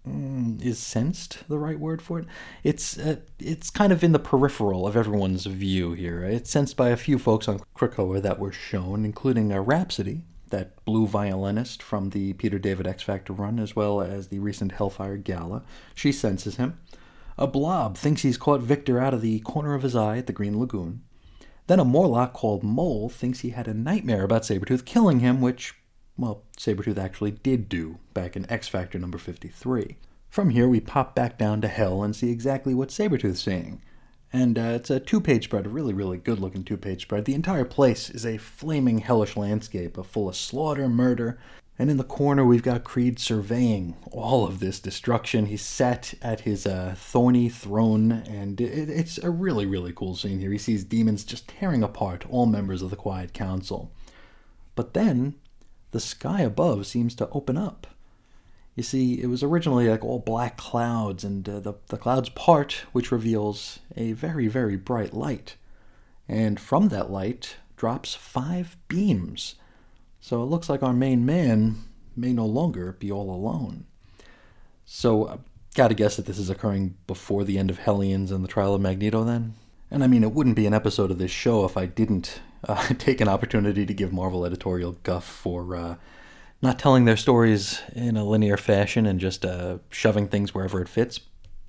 Mm, 0.07 0.63
is 0.65 0.79
sensed 0.79 1.47
the 1.49 1.59
right 1.59 1.79
word 1.79 2.01
for 2.01 2.21
it? 2.21 2.27
It's 2.63 2.97
uh, 2.97 3.17
it's 3.39 3.69
kind 3.69 3.93
of 3.93 4.03
in 4.03 4.13
the 4.13 4.19
peripheral 4.21 4.87
of 4.87 4.97
everyone's 4.97 5.45
view 5.45 5.93
here. 5.93 6.23
It's 6.23 6.51
sensed 6.51 6.77
by 6.77 6.91
a 6.91 6.97
few 6.97 7.19
folks 7.19 7.49
on 7.49 7.61
Krakoa 7.77 8.23
that 8.23 8.39
were 8.39 8.53
shown, 8.53 9.05
including 9.05 9.53
a 9.53 9.61
Rhapsody, 9.61 10.23
that 10.51 10.85
blue 10.85 11.07
violinist 11.07 11.83
from 11.83 12.11
the 12.11 12.33
Peter 12.35 12.59
David 12.59 12.87
X 12.87 13.03
Factor 13.03 13.33
run, 13.33 13.59
as 13.59 13.77
well 13.77 14.01
as 14.01 14.29
the 14.29 14.39
recent 14.39 14.73
Hellfire 14.73 15.17
Gala. 15.17 15.63
She 15.95 16.13
senses 16.13 16.57
him. 16.57 16.79
A 17.37 17.47
blob 17.47 17.97
thinks 17.97 18.23
he's 18.23 18.37
caught 18.37 18.61
Victor 18.61 18.99
out 18.99 19.15
of 19.15 19.21
the 19.21 19.41
corner 19.41 19.75
of 19.75 19.83
his 19.83 19.95
eye 19.95 20.19
at 20.19 20.27
the 20.27 20.33
Green 20.33 20.59
Lagoon. 20.59 21.03
Then 21.69 21.79
a 21.79 21.85
Morlock 21.85 22.33
called 22.33 22.65
Mole 22.65 23.09
thinks 23.09 23.41
he 23.41 23.51
had 23.51 23.69
a 23.69 23.75
nightmare 23.75 24.25
about 24.25 24.43
Sabretooth 24.43 24.85
killing 24.85 25.21
him, 25.21 25.41
which, 25.41 25.75
well, 26.17 26.43
Sabretooth 26.57 26.99
actually 26.99 27.31
did 27.31 27.69
do 27.69 27.99
back 28.15 28.37
in 28.37 28.51
X 28.51 28.67
Factor 28.69 28.99
number 28.99 29.19
53. 29.19 29.99
From 30.29 30.51
here, 30.51 30.69
we 30.69 30.81
pop 30.81 31.15
back 31.15 31.39
down 31.39 31.61
to 31.61 31.69
Hell 31.69 32.03
and 32.03 32.17
see 32.17 32.31
exactly 32.31 32.75
what 32.75 32.89
Sabretooth's 32.89 33.41
saying. 33.41 33.83
And 34.33 34.59
uh, 34.59 34.73
it's 34.77 34.91
a 34.91 35.01
two 35.01 35.21
page 35.21 35.45
spread, 35.45 35.67
a 35.67 35.71
really, 35.71 35.95
really 35.95 36.19
good 36.19 36.39
looking 36.39 36.65
two 36.65 36.77
page 36.77 37.03
spread. 37.03 37.25
The 37.25 37.35
entire 37.35 37.65
place 37.65 38.11
is 38.11 38.27
a 38.27 38.37
flaming, 38.37 38.99
hellish 38.99 39.37
landscape 39.37 39.97
full 40.05 40.29
of 40.29 40.37
slaughter, 40.37 40.89
murder. 40.89 41.39
And 41.79 41.91
in 41.91 41.97
the 41.97 42.05
corner, 42.05 42.45
we've 42.45 42.63
got 42.63 42.83
Creed 42.83 43.21
surveying 43.21 43.97
all 44.11 44.45
of 44.45 44.59
this 44.59 44.81
destruction. 44.81 45.47
He's 45.47 45.63
sat 45.63 46.13
at 46.21 46.41
his 46.41 46.67
uh, 46.67 46.97
thorny 46.99 47.49
throne, 47.49 48.11
and 48.11 48.61
it, 48.61 48.91
it's 48.91 49.17
a 49.19 49.31
really, 49.31 49.65
really 49.65 49.93
cool 49.93 50.17
scene 50.17 50.41
here. 50.41 50.51
He 50.51 50.59
sees 50.59 50.83
demons 50.83 51.23
just 51.23 51.47
tearing 51.47 51.85
apart 51.85 52.27
all 52.29 52.47
members 52.47 52.83
of 52.83 52.91
the 52.91 52.97
Quiet 52.97 53.33
Council. 53.33 53.93
But 54.75 54.93
then, 54.93 55.37
the 55.93 56.01
sky 56.01 56.41
above 56.41 56.87
seems 56.87 57.15
to 57.17 57.29
open 57.31 57.57
up 57.57 57.87
you 58.79 58.85
see, 58.85 59.21
it 59.21 59.27
was 59.27 59.43
originally 59.43 59.89
like 59.89 60.05
all 60.05 60.21
black 60.21 60.57
clouds, 60.57 61.25
and 61.25 61.49
uh, 61.49 61.59
the, 61.59 61.75
the 61.89 61.97
clouds 61.97 62.29
part, 62.29 62.85
which 62.93 63.11
reveals 63.11 63.81
a 63.97 64.13
very, 64.13 64.47
very 64.47 64.77
bright 64.77 65.13
light. 65.13 65.57
And 66.29 66.61
from 66.61 66.89
that 66.91 67.11
light 67.11 67.57
drops 67.77 68.15
five 68.15 68.77
beams. 68.87 69.57
So 70.21 70.45
it 70.45 70.47
looks 70.47 70.69
like 70.69 70.85
our 70.85 70.93
main 70.93 71.27
man 71.27 71.79
may 72.15 72.33
no 72.33 72.47
longer 72.47 72.93
be 72.93 73.11
all 73.11 73.33
alone. 73.33 73.87
So, 74.85 75.25
uh, 75.25 75.39
gotta 75.75 75.95
guess 75.95 76.15
that 76.15 76.27
this 76.27 76.39
is 76.39 76.49
occurring 76.49 76.95
before 77.09 77.43
the 77.43 77.59
end 77.59 77.71
of 77.71 77.79
Hellions 77.79 78.31
and 78.31 78.45
the 78.45 78.49
trial 78.49 78.77
of 78.77 78.81
Magneto, 78.81 79.25
then? 79.25 79.55
And 79.91 80.05
I 80.05 80.07
mean, 80.07 80.23
it 80.23 80.33
wouldn't 80.33 80.55
be 80.55 80.67
an 80.67 80.75
episode 80.75 81.11
of 81.11 81.19
this 81.19 81.33
show 81.33 81.65
if 81.65 81.77
I 81.77 81.87
didn't 81.87 82.41
uh, 82.69 82.87
take 82.99 83.21
an 83.21 83.29
opportunity 83.29 83.85
to 83.85 83.95
give 83.95 84.13
Marvel 84.13 84.47
editorial 84.47 84.93
guff 85.03 85.25
for 85.25 85.75
uh, 85.75 85.97
not 86.61 86.79
telling 86.79 87.05
their 87.05 87.17
stories 87.17 87.81
in 87.95 88.17
a 88.17 88.25
linear 88.25 88.57
fashion 88.57 89.07
and 89.07 89.21
just 89.21 89.45
uh, 89.45 89.79
shoving 89.91 90.29
things 90.29 90.55
wherever 90.55 90.81
it 90.81 90.89
fits. 90.89 91.21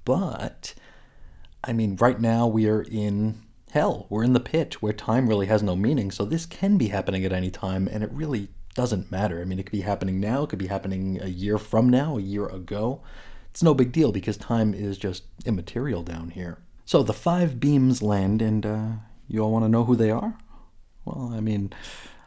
But, 0.03 0.73
I 1.63 1.73
mean, 1.73 1.95
right 1.97 2.19
now 2.19 2.47
we 2.47 2.67
are 2.67 2.81
in 2.81 3.41
hell. 3.71 4.07
We're 4.09 4.23
in 4.23 4.33
the 4.33 4.39
pit 4.39 4.81
where 4.81 4.93
time 4.93 5.27
really 5.29 5.45
has 5.45 5.61
no 5.61 5.75
meaning. 5.75 6.09
So 6.09 6.25
this 6.25 6.45
can 6.45 6.77
be 6.77 6.87
happening 6.87 7.23
at 7.23 7.33
any 7.33 7.51
time, 7.51 7.87
and 7.87 8.03
it 8.03 8.11
really 8.11 8.49
doesn't 8.73 9.11
matter. 9.11 9.41
I 9.41 9.45
mean, 9.45 9.59
it 9.59 9.63
could 9.63 9.71
be 9.71 9.81
happening 9.81 10.19
now, 10.19 10.43
it 10.43 10.49
could 10.49 10.59
be 10.59 10.67
happening 10.67 11.19
a 11.21 11.27
year 11.27 11.57
from 11.57 11.89
now, 11.89 12.17
a 12.17 12.21
year 12.21 12.47
ago. 12.47 13.01
It's 13.51 13.63
no 13.63 13.73
big 13.73 13.91
deal 13.91 14.11
because 14.11 14.37
time 14.37 14.73
is 14.73 14.97
just 14.97 15.23
immaterial 15.45 16.01
down 16.01 16.31
here. 16.31 16.59
So 16.85 17.03
the 17.03 17.13
five 17.13 17.59
beams 17.59 18.01
land, 18.01 18.41
and 18.41 18.65
uh, 18.65 18.87
you 19.27 19.41
all 19.41 19.51
want 19.51 19.65
to 19.65 19.69
know 19.69 19.83
who 19.83 19.95
they 19.95 20.09
are? 20.09 20.35
Well, 21.05 21.31
I 21.33 21.39
mean, 21.39 21.73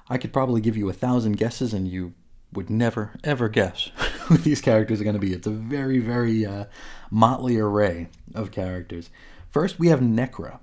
I 0.09 0.19
could 0.19 0.33
probably 0.33 0.61
give 0.61 0.77
you 0.77 0.89
a 0.89 0.93
thousand 0.93 1.39
guesses, 1.39 1.75
and 1.75 1.89
you 1.89 2.15
would 2.53 2.71
never 2.71 3.13
ever 3.25 3.49
guess 3.49 3.91
who 4.23 4.37
these 4.37 4.61
characters 4.61 5.01
are 5.01 5.05
going 5.05 5.15
to 5.15 5.21
be. 5.21 5.33
It's 5.33 5.47
a 5.47 5.51
very 5.51 5.99
very 5.99 6.45
uh, 6.45 6.67
motley 7.11 7.59
array 7.59 8.09
of 8.35 8.51
characters. 8.51 9.11
First, 9.51 9.79
we 9.79 9.89
have 9.89 10.01
Nekra. 10.01 10.61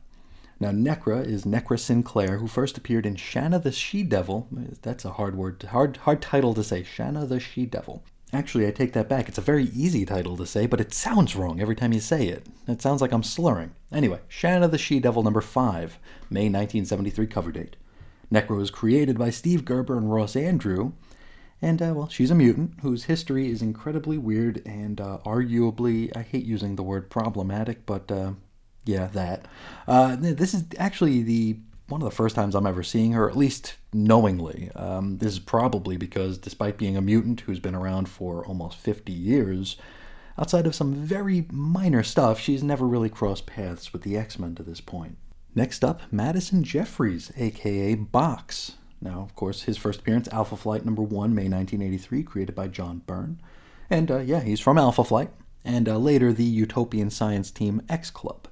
Now, 0.59 0.71
Nekra 0.71 1.25
is 1.25 1.45
Nekra 1.45 1.79
Sinclair, 1.79 2.37
who 2.37 2.47
first 2.47 2.77
appeared 2.77 3.05
in 3.05 3.15
Shanna 3.15 3.59
the 3.59 3.71
She 3.71 4.03
Devil. 4.03 4.47
That's 4.81 5.05
a 5.05 5.11
hard 5.11 5.35
word, 5.35 5.63
hard 5.63 5.97
hard 5.97 6.21
title 6.21 6.53
to 6.53 6.63
say. 6.63 6.83
Shanna 6.83 7.25
the 7.25 7.39
She 7.39 7.65
Devil. 7.65 8.03
Actually, 8.33 8.67
I 8.67 8.71
take 8.71 8.93
that 8.93 9.09
back. 9.09 9.27
It's 9.27 9.37
a 9.37 9.41
very 9.41 9.65
easy 9.65 10.05
title 10.05 10.37
to 10.37 10.45
say, 10.45 10.67
but 10.67 10.81
it 10.81 10.93
sounds 10.93 11.35
wrong 11.35 11.59
every 11.61 11.75
time 11.75 11.93
you 11.93 11.99
say 11.99 12.27
it. 12.27 12.45
It 12.67 12.81
sounds 12.81 13.01
like 13.01 13.11
I'm 13.11 13.23
slurring. 13.23 13.71
Anyway, 13.91 14.19
Shanna 14.27 14.67
the 14.67 14.77
She 14.77 14.99
Devil 14.99 15.23
number 15.23 15.41
5, 15.41 15.97
May 16.29 16.49
1973 16.49 17.25
cover 17.25 17.51
date. 17.51 17.75
Nekra 18.31 18.57
was 18.57 18.69
created 18.69 19.17
by 19.17 19.31
Steve 19.31 19.65
Gerber 19.65 19.97
and 19.97 20.11
Ross 20.11 20.33
Andru, 20.33 20.93
and, 21.61 21.81
uh, 21.81 21.93
well, 21.95 22.09
she's 22.09 22.31
a 22.31 22.35
mutant 22.35 22.79
whose 22.81 23.05
history 23.05 23.49
is 23.49 23.61
incredibly 23.61 24.17
weird 24.17 24.61
and 24.65 25.01
uh, 25.01 25.19
arguably, 25.25 26.15
I 26.15 26.21
hate 26.21 26.45
using 26.45 26.75
the 26.75 26.83
word 26.83 27.09
problematic, 27.09 27.85
but 27.85 28.11
uh, 28.11 28.33
yeah, 28.85 29.07
that. 29.07 29.47
Uh, 29.87 30.15
this 30.17 30.53
is 30.53 30.63
actually 30.77 31.21
the 31.21 31.57
one 31.89 32.01
of 32.01 32.05
the 32.05 32.15
first 32.15 32.35
times 32.35 32.55
I'm 32.55 32.67
ever 32.67 32.83
seeing 32.83 33.13
her, 33.13 33.29
at 33.29 33.35
least 33.35 33.75
knowingly. 33.91 34.69
Um, 34.75 35.17
this 35.17 35.33
is 35.33 35.39
probably 35.39 35.97
because, 35.97 36.37
despite 36.37 36.77
being 36.77 36.95
a 36.95 37.01
mutant 37.01 37.41
who's 37.41 37.59
been 37.59 37.75
around 37.75 38.07
for 38.07 38.45
almost 38.45 38.77
50 38.77 39.11
years, 39.11 39.75
outside 40.37 40.67
of 40.67 40.75
some 40.75 40.93
very 40.93 41.47
minor 41.51 42.03
stuff, 42.03 42.39
she's 42.39 42.63
never 42.63 42.85
really 42.85 43.09
crossed 43.09 43.47
paths 43.47 43.91
with 43.91 44.03
the 44.03 44.15
X 44.17 44.37
Men 44.37 44.55
to 44.55 44.63
this 44.63 44.81
point. 44.81 45.17
Next 45.55 45.83
up, 45.83 46.01
Madison 46.11 46.63
Jeffries, 46.63 47.31
aka 47.35 47.95
Box. 47.95 48.73
Now, 49.01 49.21
of 49.21 49.35
course, 49.35 49.63
his 49.63 49.77
first 49.77 50.01
appearance, 50.01 50.27
Alpha 50.29 50.57
Flight 50.57 50.83
number 50.83 51.01
one, 51.01 51.33
May 51.33 51.47
1983, 51.47 52.23
created 52.23 52.55
by 52.55 52.67
John 52.67 53.01
Byrne. 53.05 53.39
And 53.89 54.11
uh, 54.11 54.19
yeah, 54.19 54.41
he's 54.41 54.59
from 54.59 54.77
Alpha 54.77 55.03
Flight. 55.03 55.31
And 55.63 55.87
uh, 55.87 55.97
later, 55.97 56.33
the 56.33 56.43
utopian 56.43 57.09
science 57.09 57.51
team 57.51 57.81
X 57.89 58.11
Club. 58.11 58.47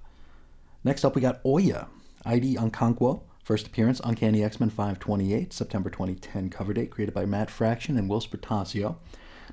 Next 0.83 1.03
up, 1.03 1.15
we 1.15 1.21
got 1.21 1.41
Oya, 1.45 1.87
Idie 2.25 2.55
Okonkwo. 2.55 3.21
First 3.43 3.67
appearance, 3.67 4.01
Uncanny 4.03 4.43
X 4.43 4.59
Men 4.59 4.69
528, 4.69 5.53
September 5.53 5.89
2010 5.89 6.49
cover 6.49 6.73
date, 6.73 6.91
created 6.91 7.13
by 7.13 7.25
Matt 7.25 7.49
Fraction 7.49 7.97
and 7.97 8.09
Whilce 8.09 8.27
Portacio. 8.27 8.97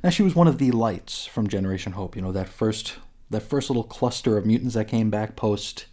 Now, 0.03 0.11
she 0.11 0.23
was 0.23 0.35
one 0.35 0.49
of 0.49 0.59
the 0.59 0.73
lights 0.73 1.27
from 1.27 1.47
Generation 1.47 1.93
Hope, 1.93 2.17
you 2.17 2.23
know, 2.23 2.33
that 2.33 2.49
first 2.49 2.95
that 3.31 3.41
first 3.41 3.71
little 3.71 3.85
cluster 3.85 4.37
of 4.37 4.47
mutants 4.47 4.75
that 4.75 4.87
came 4.87 5.11
back 5.11 5.37
post. 5.37 5.87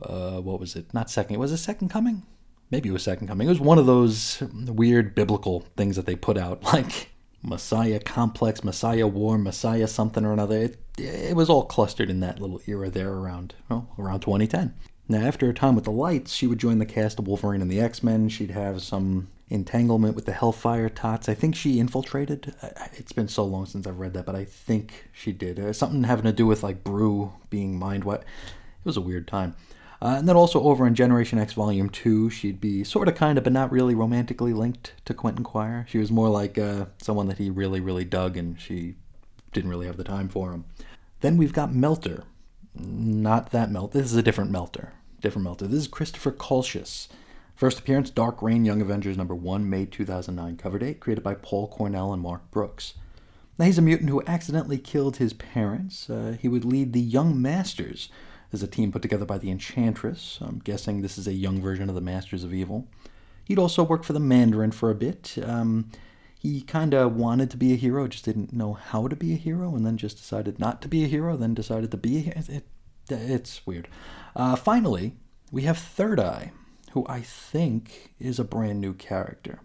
Uh, 0.00 0.40
what 0.40 0.60
was 0.60 0.76
it? 0.76 0.92
Not 0.94 1.10
second. 1.10 1.38
Was 1.38 1.52
it 1.52 1.58
Second 1.58 1.90
Coming? 1.90 2.22
Maybe 2.70 2.88
it 2.88 2.92
was 2.92 3.02
Second 3.02 3.28
Coming. 3.28 3.46
It 3.46 3.50
was 3.50 3.60
one 3.60 3.78
of 3.78 3.86
those 3.86 4.42
weird 4.52 5.14
biblical 5.14 5.60
things 5.76 5.96
that 5.96 6.06
they 6.06 6.16
put 6.16 6.38
out, 6.38 6.62
like 6.72 7.10
Messiah 7.42 8.00
Complex, 8.00 8.64
Messiah 8.64 9.06
War, 9.06 9.38
Messiah 9.38 9.86
something 9.86 10.24
or 10.24 10.32
another. 10.32 10.58
It, 10.58 10.78
it 10.98 11.36
was 11.36 11.48
all 11.48 11.64
clustered 11.64 12.10
in 12.10 12.20
that 12.20 12.40
little 12.40 12.60
era 12.66 12.90
there 12.90 13.12
around 13.12 13.54
well, 13.68 13.88
around 13.98 14.20
2010. 14.20 14.74
Now, 15.10 15.20
after 15.20 15.46
her 15.46 15.54
time 15.54 15.74
with 15.74 15.84
the 15.84 15.90
Lights, 15.90 16.34
she 16.34 16.46
would 16.46 16.58
join 16.58 16.78
the 16.78 16.86
cast 16.86 17.18
of 17.18 17.26
Wolverine 17.26 17.62
and 17.62 17.70
the 17.70 17.80
X 17.80 18.02
Men. 18.02 18.28
She'd 18.28 18.50
have 18.50 18.82
some 18.82 19.28
entanglement 19.48 20.14
with 20.14 20.26
the 20.26 20.32
Hellfire 20.32 20.90
Tots. 20.90 21.30
I 21.30 21.34
think 21.34 21.56
she 21.56 21.80
infiltrated. 21.80 22.54
It's 22.92 23.12
been 23.12 23.28
so 23.28 23.44
long 23.44 23.64
since 23.64 23.86
I've 23.86 23.98
read 23.98 24.12
that, 24.14 24.26
but 24.26 24.34
I 24.34 24.44
think 24.44 25.08
she 25.12 25.32
did. 25.32 25.58
Uh, 25.58 25.72
something 25.72 26.04
having 26.04 26.26
to 26.26 26.32
do 26.32 26.46
with 26.46 26.62
like 26.62 26.84
Brew 26.84 27.32
being 27.48 27.78
mind 27.78 28.04
what. 28.04 28.20
It 28.20 28.84
was 28.84 28.98
a 28.98 29.02
weird 29.02 29.26
time. 29.26 29.56
Uh, 30.00 30.14
and 30.18 30.28
then 30.28 30.36
also 30.36 30.62
over 30.62 30.86
in 30.86 30.94
Generation 30.94 31.38
X 31.38 31.54
Volume 31.54 31.88
2, 31.88 32.30
she'd 32.30 32.60
be 32.60 32.84
sort 32.84 33.08
of 33.08 33.16
kind 33.16 33.36
of, 33.36 33.44
but 33.44 33.52
not 33.52 33.72
really 33.72 33.96
romantically 33.96 34.52
linked 34.52 34.92
to 35.04 35.12
Quentin 35.14 35.42
Quire. 35.42 35.86
She 35.88 35.98
was 35.98 36.12
more 36.12 36.28
like 36.28 36.56
uh, 36.56 36.86
someone 37.02 37.26
that 37.26 37.38
he 37.38 37.50
really, 37.50 37.80
really 37.80 38.04
dug, 38.04 38.36
and 38.36 38.60
she 38.60 38.94
didn't 39.52 39.70
really 39.70 39.86
have 39.86 39.96
the 39.96 40.04
time 40.04 40.28
for 40.28 40.52
him. 40.52 40.64
Then 41.20 41.36
we've 41.36 41.52
got 41.52 41.74
Melter. 41.74 42.24
Not 42.74 43.50
that 43.50 43.72
Melter. 43.72 43.98
This 43.98 44.12
is 44.12 44.16
a 44.16 44.22
different 44.22 44.52
Melter. 44.52 44.92
Different 45.20 45.44
Melter. 45.44 45.66
This 45.66 45.80
is 45.80 45.88
Christopher 45.88 46.30
Colchiss. 46.30 47.08
First 47.56 47.80
appearance, 47.80 48.08
Dark 48.08 48.40
Reign, 48.40 48.64
Young 48.64 48.80
Avengers 48.80 49.16
number 49.16 49.34
1, 49.34 49.68
May 49.68 49.84
2009. 49.84 50.56
Cover 50.58 50.78
date, 50.78 51.00
created 51.00 51.24
by 51.24 51.34
Paul 51.34 51.66
Cornell 51.66 52.12
and 52.12 52.22
Mark 52.22 52.48
Brooks. 52.52 52.94
Now, 53.58 53.64
he's 53.64 53.78
a 53.78 53.82
mutant 53.82 54.10
who 54.10 54.22
accidentally 54.28 54.78
killed 54.78 55.16
his 55.16 55.32
parents. 55.32 56.08
Uh, 56.08 56.36
he 56.40 56.46
would 56.46 56.64
lead 56.64 56.92
the 56.92 57.00
Young 57.00 57.42
Masters 57.42 58.10
as 58.52 58.62
a 58.62 58.66
team 58.66 58.92
put 58.92 59.02
together 59.02 59.24
by 59.24 59.38
the 59.38 59.50
Enchantress. 59.50 60.38
I'm 60.40 60.60
guessing 60.60 61.00
this 61.00 61.18
is 61.18 61.26
a 61.26 61.32
young 61.32 61.60
version 61.60 61.88
of 61.88 61.94
the 61.94 62.00
Masters 62.00 62.44
of 62.44 62.54
Evil. 62.54 62.86
He'd 63.44 63.58
also 63.58 63.82
worked 63.82 64.04
for 64.04 64.12
the 64.12 64.20
Mandarin 64.20 64.72
for 64.72 64.90
a 64.90 64.94
bit. 64.94 65.36
Um, 65.42 65.90
he 66.38 66.60
kind 66.62 66.94
of 66.94 67.16
wanted 67.16 67.50
to 67.50 67.56
be 67.56 67.72
a 67.72 67.76
hero, 67.76 68.06
just 68.06 68.24
didn't 68.24 68.52
know 68.52 68.74
how 68.74 69.08
to 69.08 69.16
be 69.16 69.32
a 69.32 69.36
hero, 69.36 69.74
and 69.74 69.84
then 69.84 69.96
just 69.96 70.18
decided 70.18 70.58
not 70.58 70.80
to 70.82 70.88
be 70.88 71.02
a 71.04 71.08
hero, 71.08 71.36
then 71.36 71.54
decided 71.54 71.90
to 71.90 71.96
be 71.96 72.18
a 72.18 72.20
hero. 72.20 72.42
It, 72.48 72.64
it's 73.10 73.66
weird. 73.66 73.88
Uh, 74.36 74.54
finally, 74.54 75.16
we 75.50 75.62
have 75.62 75.78
Third 75.78 76.20
Eye, 76.20 76.52
who 76.92 77.06
I 77.08 77.20
think 77.20 78.14
is 78.20 78.38
a 78.38 78.44
brand 78.44 78.80
new 78.80 78.94
character. 78.94 79.60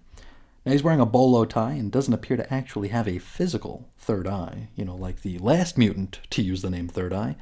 Now, 0.65 0.71
he's 0.71 0.83
wearing 0.83 1.01
a 1.01 1.05
bolo 1.05 1.43
tie 1.45 1.73
and 1.73 1.91
doesn't 1.91 2.13
appear 2.13 2.37
to 2.37 2.53
actually 2.53 2.87
have 2.87 3.07
a 3.07 3.19
physical 3.19 3.89
third 3.97 4.27
eye, 4.27 4.69
you 4.75 4.85
know, 4.85 4.95
like 4.95 5.21
the 5.21 5.37
last 5.39 5.77
mutant 5.77 6.19
to 6.29 6.41
use 6.41 6.61
the 6.61 6.69
name 6.69 6.87
Third 6.87 7.11
Eye. 7.11 7.35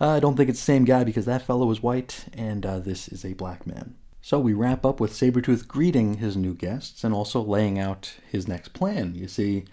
Uh, 0.00 0.10
I 0.10 0.20
don't 0.20 0.36
think 0.36 0.50
it's 0.50 0.58
the 0.58 0.64
same 0.64 0.84
guy 0.84 1.04
because 1.04 1.24
that 1.26 1.42
fellow 1.42 1.70
is 1.70 1.82
white 1.82 2.26
and 2.32 2.64
uh, 2.66 2.78
this 2.78 3.08
is 3.08 3.24
a 3.24 3.34
black 3.34 3.66
man. 3.66 3.94
So 4.20 4.40
we 4.40 4.54
wrap 4.54 4.86
up 4.86 5.00
with 5.00 5.12
Sabretooth 5.12 5.68
greeting 5.68 6.14
his 6.14 6.36
new 6.36 6.54
guests 6.54 7.04
and 7.04 7.14
also 7.14 7.42
laying 7.42 7.78
out 7.78 8.14
his 8.30 8.48
next 8.48 8.68
plan. 8.72 9.14
You 9.14 9.28
see, 9.28 9.64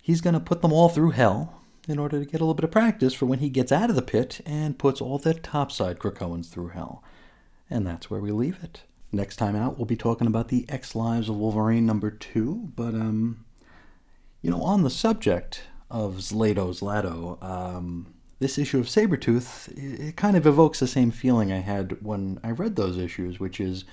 he's 0.00 0.20
going 0.20 0.34
to 0.34 0.40
put 0.40 0.62
them 0.62 0.72
all 0.72 0.88
through 0.88 1.10
hell 1.10 1.62
in 1.88 1.98
order 1.98 2.20
to 2.20 2.24
get 2.24 2.40
a 2.40 2.44
little 2.44 2.54
bit 2.54 2.64
of 2.64 2.70
practice 2.70 3.12
for 3.12 3.26
when 3.26 3.40
he 3.40 3.48
gets 3.48 3.72
out 3.72 3.90
of 3.90 3.96
the 3.96 4.02
pit 4.02 4.40
and 4.46 4.78
puts 4.78 5.00
all 5.00 5.18
the 5.18 5.34
topside 5.34 5.98
Krakoans 5.98 6.48
through 6.48 6.68
hell. 6.68 7.02
And 7.68 7.86
that's 7.86 8.08
where 8.08 8.20
we 8.20 8.30
leave 8.30 8.62
it. 8.62 8.82
Next 9.10 9.36
time 9.36 9.56
out, 9.56 9.78
we'll 9.78 9.86
be 9.86 9.96
talking 9.96 10.26
about 10.26 10.48
the 10.48 10.64
X 10.68 10.94
Lives 10.94 11.28
of 11.28 11.36
Wolverine 11.36 11.86
number 11.86 12.10
two. 12.10 12.70
But, 12.76 12.94
um, 12.94 13.44
you 14.42 14.50
know, 14.50 14.62
on 14.62 14.82
the 14.82 14.90
subject 14.90 15.62
of 15.90 16.16
Zlato 16.16 16.68
Zlato, 16.68 17.42
um, 17.42 18.14
this 18.40 18.58
issue 18.58 18.78
of 18.78 18.86
Sabretooth, 18.86 19.68
it 19.76 20.16
kind 20.16 20.36
of 20.36 20.46
evokes 20.46 20.80
the 20.80 20.86
same 20.86 21.10
feeling 21.10 21.52
I 21.52 21.58
had 21.58 22.02
when 22.02 22.38
I 22.42 22.50
read 22.50 22.76
those 22.76 22.96
issues, 22.96 23.40
which 23.40 23.60
is 23.60 23.84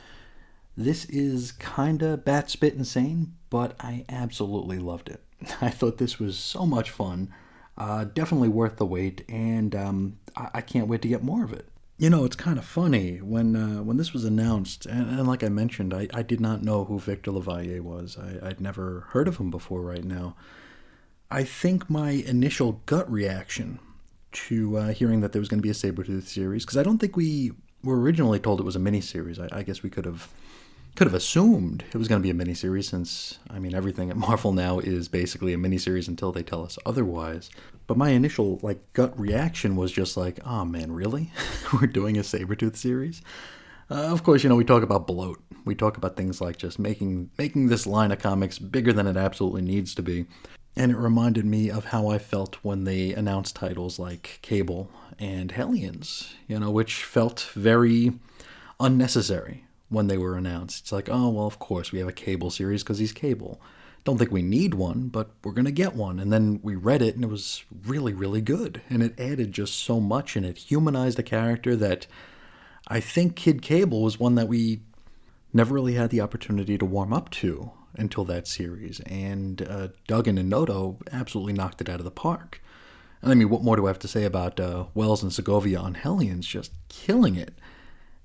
this 0.78 1.06
is 1.06 1.54
kind 1.54 2.02
of 2.04 2.26
bat 2.26 2.50
spit 2.50 2.76
insane, 2.76 3.34
but 3.50 3.76
I 3.80 4.06
absolutely 4.10 4.78
loved 4.78 5.10
it. 5.10 5.22
I 5.62 5.70
thought 5.70 5.98
this 5.98 6.20
was 6.20 6.38
so 6.38 6.66
much 6.66 6.92
fun, 6.92 7.34
uh, 7.78 8.06
definitely 8.06 8.50
worth 8.50 8.78
the 8.78 8.86
wait, 8.86 9.24
and 9.28 9.76
um, 9.76 10.20
I-, 10.36 10.50
I, 10.56 10.62
can't 10.62 10.88
wait 10.88 11.02
to 11.04 11.08
get 11.08 11.24
more 11.24 11.44
of 11.44 11.54
it. 11.54 11.68
You 11.98 12.10
know, 12.10 12.26
it's 12.26 12.36
kind 12.36 12.60
of 12.60 12.66
funny 12.66 13.18
when 13.18 13.56
uh, 13.56 13.82
when 13.82 13.96
this 13.96 14.12
was 14.12 14.26
announced, 14.26 14.86
and, 14.86 15.10
and 15.10 15.28
like 15.28 15.44
I 15.44 15.50
mentioned, 15.50 15.94
I, 15.94 16.08
I 16.14 16.24
did 16.24 16.42
not 16.42 16.62
know 16.62 16.84
who 16.84 17.00
Victor 17.00 17.32
LaValliere 17.32 17.82
was. 17.82 18.18
I, 18.18 18.50
I'd 18.50 18.60
never 18.60 19.08
heard 19.12 19.30
of 19.30 19.38
him 19.38 19.50
before. 19.50 19.82
Right 19.82 20.04
now, 20.04 20.36
I 21.32 21.46
think 21.46 21.90
my 21.90 22.12
initial 22.12 22.82
gut 22.86 23.10
reaction 23.10 23.80
to 24.36 24.78
uh, 24.78 24.88
hearing 24.94 25.22
that 25.22 25.32
there 25.32 25.40
was 25.40 25.50
going 25.50 25.60
to 25.60 25.64
be 25.64 25.70
a 25.70 25.74
Sabretooth 25.74 26.28
series 26.28 26.66
because 26.66 26.78
I 26.78 26.84
don't 26.84 26.98
think 26.98 27.16
we 27.16 27.52
were 27.84 28.00
originally 28.00 28.40
told 28.40 28.60
it 28.60 28.64
was 28.64 28.76
a 28.76 28.80
miniseries. 28.80 29.40
I, 29.40 29.60
I 29.60 29.64
guess 29.64 29.84
we 29.84 29.90
could 29.90 30.06
have 30.06 30.30
could 30.96 31.08
have 31.08 31.14
assumed 31.14 31.84
it 31.94 31.98
was 31.98 32.08
going 32.08 32.22
to 32.22 32.24
be 32.24 32.30
a 32.30 32.46
miniseries 32.46 32.86
since 32.86 33.40
I 33.50 33.60
mean 33.60 33.76
everything 33.76 34.10
at 34.10 34.18
Marvel 34.18 34.52
now 34.54 34.80
is 34.80 35.08
basically 35.08 35.54
a 35.54 35.58
miniseries 35.58 36.08
until 36.08 36.32
they 36.32 36.44
tell 36.44 36.64
us 36.64 36.78
otherwise. 36.86 37.50
But 37.88 37.98
my 37.98 38.10
initial 38.10 38.60
like 38.62 38.94
gut 38.94 39.18
reaction 39.20 39.76
was 39.76 39.92
just 39.92 40.18
like, 40.18 40.40
"Oh 40.46 40.66
man, 40.66 40.92
really? 40.92 41.32
We're 41.74 41.88
doing 41.88 42.18
a 42.18 42.22
Sabretooth 42.22 42.76
series?" 42.76 43.22
Uh, 43.90 44.12
of 44.12 44.24
course, 44.24 44.44
you 44.44 44.50
know, 44.50 44.56
we 44.56 44.66
talk 44.66 44.82
about 44.82 45.06
bloat. 45.06 45.40
We 45.64 45.76
talk 45.76 45.98
about 45.98 46.16
things 46.18 46.42
like 46.42 46.58
just 46.58 46.80
making 46.80 47.30
making 47.38 47.68
this 47.68 47.86
line 47.86 48.12
of 48.12 48.20
comics 48.20 48.58
bigger 48.58 48.92
than 48.92 49.08
it 49.08 49.18
absolutely 49.18 49.62
needs 49.62 49.94
to 49.96 50.02
be. 50.02 50.26
And 50.76 50.92
it 50.92 50.98
reminded 50.98 51.46
me 51.46 51.70
of 51.70 51.86
how 51.86 52.10
I 52.10 52.18
felt 52.18 52.56
when 52.56 52.84
they 52.84 53.14
announced 53.14 53.56
titles 53.56 53.98
like 53.98 54.40
Cable 54.42 54.90
and 55.18 55.52
Hellions, 55.52 56.34
you 56.48 56.60
know, 56.60 56.70
which 56.70 57.04
felt 57.04 57.50
very 57.54 58.14
unnecessary 58.80 59.64
when 59.88 60.08
they 60.08 60.18
were 60.18 60.36
announced. 60.38 60.84
It's 60.84 60.92
like, 60.92 61.08
oh, 61.10 61.30
well, 61.30 61.48
of 61.48 61.60
course, 61.60 61.92
we 61.92 62.00
have 62.00 62.08
a 62.10 62.14
Cable 62.14 62.52
series 62.52 62.84
because 62.84 63.00
he's 63.00 63.14
Cable. 63.14 63.62
Don't 64.04 64.18
think 64.18 64.32
we 64.32 64.42
need 64.42 64.74
one, 64.74 65.08
but 65.08 65.30
we're 65.44 65.54
going 65.54 65.66
to 65.66 65.72
get 65.72 65.96
one. 65.96 66.20
And 66.20 66.32
then 66.32 66.60
we 66.62 66.76
read 66.76 67.02
it, 67.02 67.16
and 67.16 67.24
it 67.24 67.30
was 67.30 67.64
really, 67.86 68.14
really 68.14 68.42
good. 68.42 68.82
And 68.90 69.02
it 69.02 69.20
added 69.20 69.54
just 69.54 69.76
so 69.76 70.00
much, 70.02 70.36
and 70.36 70.46
it 70.46 70.58
humanized 70.58 71.18
a 71.18 71.24
character 71.24 71.76
that 71.78 72.06
I 72.88 73.00
think 73.00 73.36
Kid 73.36 73.62
Cable 73.62 74.04
was 74.04 74.20
one 74.20 74.36
that 74.36 74.48
we 74.50 74.82
never 75.54 75.74
really 75.74 75.94
had 75.94 76.10
the 76.10 76.22
opportunity 76.22 76.78
to 76.78 76.86
warm 76.86 77.14
up 77.14 77.30
to 77.32 77.72
until 77.98 78.26
that 78.26 78.48
series, 78.48 79.00
and 79.02 79.62
uh, 79.62 79.88
Duggan 80.08 80.38
and 80.38 80.50
Noto 80.50 80.98
absolutely 81.12 81.54
knocked 81.54 81.82
it 81.82 81.90
out 81.90 82.00
of 82.00 82.06
the 82.06 82.12
park. 82.12 82.62
And 83.22 83.32
I 83.32 83.36
mean, 83.36 83.50
what 83.50 83.64
more 83.64 83.76
do 83.76 83.86
I 83.86 83.90
have 83.90 84.00
to 84.00 84.08
say 84.08 84.24
about 84.24 84.60
uh, 84.60 84.86
Wells 84.94 85.24
and 85.24 85.34
Segovia 85.34 85.80
on 85.80 85.96
Hellions 85.96 86.46
just 86.46 86.72
killing 86.90 87.36
it? 87.36 87.54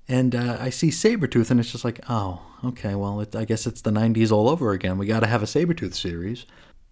And 0.07 0.35
uh, 0.35 0.57
I 0.59 0.69
see 0.69 0.89
Sabretooth, 0.89 1.51
and 1.51 1.59
it's 1.59 1.71
just 1.71 1.85
like, 1.85 2.01
oh, 2.09 2.41
okay, 2.65 2.95
well, 2.95 3.21
it, 3.21 3.35
I 3.35 3.45
guess 3.45 3.65
it's 3.65 3.81
the 3.81 3.91
90s 3.91 4.31
all 4.31 4.49
over 4.49 4.71
again. 4.71 4.97
We 4.97 5.05
got 5.05 5.21
to 5.21 5.27
have 5.27 5.41
a 5.41 5.45
Sabretooth 5.45 5.93
series. 5.93 6.45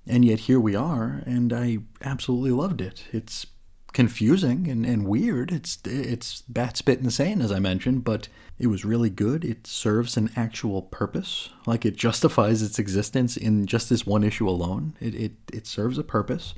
And 0.08 0.26
yet 0.26 0.40
here 0.40 0.60
we 0.60 0.76
are, 0.76 1.22
and 1.26 1.54
I 1.54 1.80
absolutely 2.02 2.52
loved 2.52 2.82
it. 2.82 3.04
It's 3.12 3.46
confusing 3.94 4.68
and, 4.68 4.86
and 4.86 5.08
weird. 5.08 5.52
It's 5.52 5.78
it's 5.86 6.42
bat 6.44 6.78
spit 6.78 7.00
insane, 7.00 7.42
as 7.42 7.52
I 7.52 7.60
mentioned, 7.60 8.04
but 8.04 8.28
it 8.58 8.68
was 8.68 8.86
really 8.86 9.10
good. 9.10 9.44
It 9.44 9.66
serves 9.66 10.18
an 10.18 10.30
actual 10.36 10.84
purpose. 10.84 11.50
Like 11.66 11.86
it 11.86 11.96
justifies 11.96 12.62
its 12.62 12.80
existence 12.80 13.38
in 13.38 13.66
just 13.66 13.90
this 13.90 14.06
one 14.06 14.24
issue 14.24 14.48
alone. 14.48 14.96
It 15.00 15.16
it, 15.16 15.32
it 15.52 15.68
serves 15.68 15.98
a 15.98 16.04
purpose, 16.04 16.54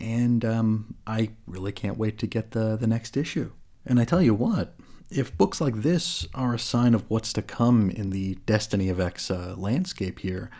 and 0.00 0.44
um, 0.44 0.94
I 1.06 1.30
really 1.46 1.72
can't 1.72 1.98
wait 1.98 2.18
to 2.18 2.26
get 2.26 2.52
the 2.52 2.76
the 2.76 2.86
next 2.86 3.16
issue. 3.16 3.52
And 3.84 3.98
I 3.98 4.04
tell 4.04 4.22
you 4.22 4.34
what, 4.34 4.76
if 5.10 5.36
books 5.36 5.60
like 5.60 5.82
this 5.82 6.26
are 6.34 6.54
a 6.54 6.58
sign 6.58 6.94
of 6.94 7.08
what's 7.10 7.32
to 7.34 7.42
come 7.42 7.90
in 7.90 8.10
the 8.10 8.36
Destiny 8.46 8.88
of 8.88 9.00
X 9.00 9.30
uh, 9.30 9.54
landscape 9.58 10.20
here, 10.20 10.50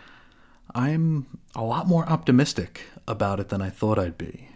I'm 0.75 1.39
a 1.55 1.63
lot 1.63 1.87
more 1.87 2.07
optimistic 2.07 2.81
about 3.07 3.39
it 3.39 3.49
than 3.49 3.61
I 3.61 3.69
thought 3.69 3.97
I'd 3.97 4.17
be. 4.17 4.49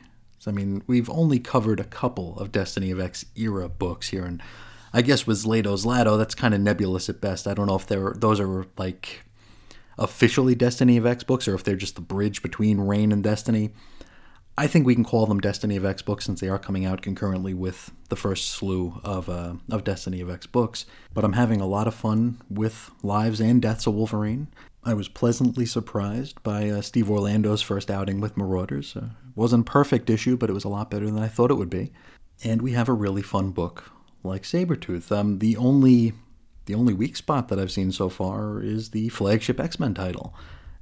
I 0.45 0.51
mean, 0.51 0.83
we've 0.87 1.09
only 1.09 1.39
covered 1.39 1.79
a 1.79 1.85
couple 1.85 2.37
of 2.37 2.51
Destiny 2.51 2.91
of 2.91 2.99
X 2.99 3.25
era 3.35 3.67
books 3.67 4.09
here, 4.09 4.25
and 4.25 4.41
I 4.93 5.01
guess 5.01 5.25
with 5.25 5.43
Zlato 5.43 5.73
Zlato, 5.83 6.17
that's 6.17 6.35
kind 6.35 6.53
of 6.53 6.61
nebulous 6.61 7.09
at 7.09 7.21
best. 7.21 7.47
I 7.47 7.53
don't 7.53 7.67
know 7.67 7.75
if 7.75 7.87
they're 7.87 8.13
those 8.15 8.39
are 8.39 8.65
like 8.77 9.23
officially 9.97 10.55
Destiny 10.55 10.97
of 10.97 11.05
X 11.05 11.23
books 11.23 11.47
or 11.47 11.55
if 11.55 11.63
they're 11.63 11.75
just 11.75 11.95
the 11.95 12.01
bridge 12.01 12.41
between 12.41 12.79
Reign 12.79 13.11
and 13.11 13.23
Destiny. 13.23 13.71
I 14.59 14.65
think 14.65 14.87
we 14.87 14.95
can 14.95 15.03
call 15.03 15.27
them 15.27 15.39
Destiny 15.39 15.75
of 15.75 15.85
X 15.85 16.01
books 16.01 16.25
since 16.25 16.39
they 16.41 16.49
are 16.49 16.57
coming 16.57 16.83
out 16.83 17.03
concurrently 17.03 17.53
with 17.53 17.91
the 18.09 18.15
first 18.15 18.49
slew 18.49 18.99
of 19.03 19.29
uh, 19.29 19.53
of 19.69 19.83
Destiny 19.83 20.21
of 20.21 20.29
X 20.29 20.47
books. 20.47 20.85
But 21.13 21.23
I'm 21.23 21.33
having 21.33 21.61
a 21.61 21.67
lot 21.67 21.87
of 21.87 21.93
fun 21.93 22.41
with 22.49 22.89
Lives 23.03 23.39
and 23.39 23.61
Deaths 23.61 23.85
of 23.85 23.93
Wolverine. 23.93 24.47
I 24.83 24.93
was 24.93 25.09
pleasantly 25.09 25.65
surprised 25.65 26.41
by 26.43 26.69
uh, 26.69 26.81
Steve 26.81 27.09
Orlando's 27.09 27.61
first 27.61 27.91
outing 27.91 28.19
with 28.19 28.37
Marauders. 28.37 28.95
Uh, 28.95 29.09
wasn't 29.37 29.65
perfect 29.65 30.09
issue, 30.09 30.35
but 30.35 30.49
it 30.49 30.53
was 30.53 30.63
a 30.63 30.69
lot 30.69 30.89
better 30.89 31.05
than 31.05 31.19
I 31.19 31.27
thought 31.27 31.51
it 31.51 31.55
would 31.55 31.69
be. 31.69 31.91
And 32.43 32.61
we 32.61 32.73
have 32.73 32.89
a 32.89 32.93
really 32.93 33.21
fun 33.21 33.51
book 33.51 33.91
like 34.23 34.43
Sabretooth. 34.43 35.11
Um, 35.11 35.39
the 35.39 35.55
only 35.57 36.13
the 36.65 36.75
only 36.75 36.93
weak 36.93 37.15
spot 37.15 37.47
that 37.47 37.59
I've 37.59 37.71
seen 37.71 37.93
so 37.93 38.09
far 38.09 38.61
is 38.61 38.89
the 38.89 39.09
flagship 39.09 39.59
X 39.59 39.79
Men 39.79 39.93
title. 39.93 40.33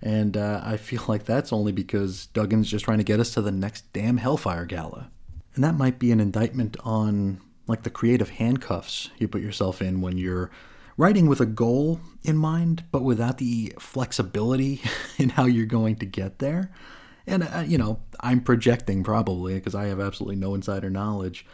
And 0.02 0.38
uh, 0.38 0.62
I 0.64 0.78
feel 0.78 1.04
like 1.08 1.26
that's 1.26 1.54
only 1.54 1.72
because 1.72 2.28
Duggan's 2.34 2.70
just 2.70 2.86
trying 2.86 2.98
to 2.98 3.04
get 3.04 3.20
us 3.20 3.34
to 3.34 3.42
the 3.42 3.52
next 3.52 3.92
damn 3.94 4.18
Hellfire 4.18 4.66
Gala. 4.66 5.10
And 5.54 5.64
that 5.64 5.76
might 5.76 6.00
be 6.00 6.12
an 6.12 6.20
indictment 6.20 6.78
on 6.84 7.42
like 7.68 7.84
the 7.84 7.90
creative 7.90 8.30
handcuffs 8.30 9.10
you 9.18 9.28
put 9.28 9.42
yourself 9.42 9.82
in 9.82 10.02
when 10.02 10.18
you're 10.18 10.52
writing 10.98 11.28
with 11.28 11.42
a 11.42 11.46
goal 11.46 12.00
in 12.24 12.38
mind, 12.38 12.84
but 12.92 13.04
without 13.04 13.38
the 13.38 13.74
flexibility 13.80 14.82
in 15.18 15.30
how 15.30 15.46
you're 15.46 15.66
going 15.66 15.96
to 15.98 16.06
get 16.06 16.40
there. 16.40 16.72
And, 17.28 17.44
uh, 17.44 17.64
you 17.66 17.78
know, 17.78 18.00
I'm 18.20 18.42
projecting 18.42 19.04
probably 19.04 19.56
because 19.56 19.76
I 19.76 19.86
have 19.86 20.00
absolutely 20.00 20.36
no 20.36 20.54
insider 20.54 20.90
knowledge. 20.90 21.46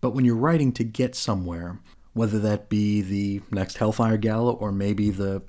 But 0.00 0.10
when 0.10 0.24
you're 0.24 0.36
writing 0.36 0.72
to 0.72 0.84
get 0.84 1.14
somewhere, 1.14 1.80
whether 2.12 2.38
that 2.38 2.68
be 2.68 3.00
the 3.02 3.42
next 3.50 3.78
Hellfire 3.78 4.16
Gala 4.16 4.52
or 4.52 4.72
maybe 4.72 5.10
the 5.10 5.42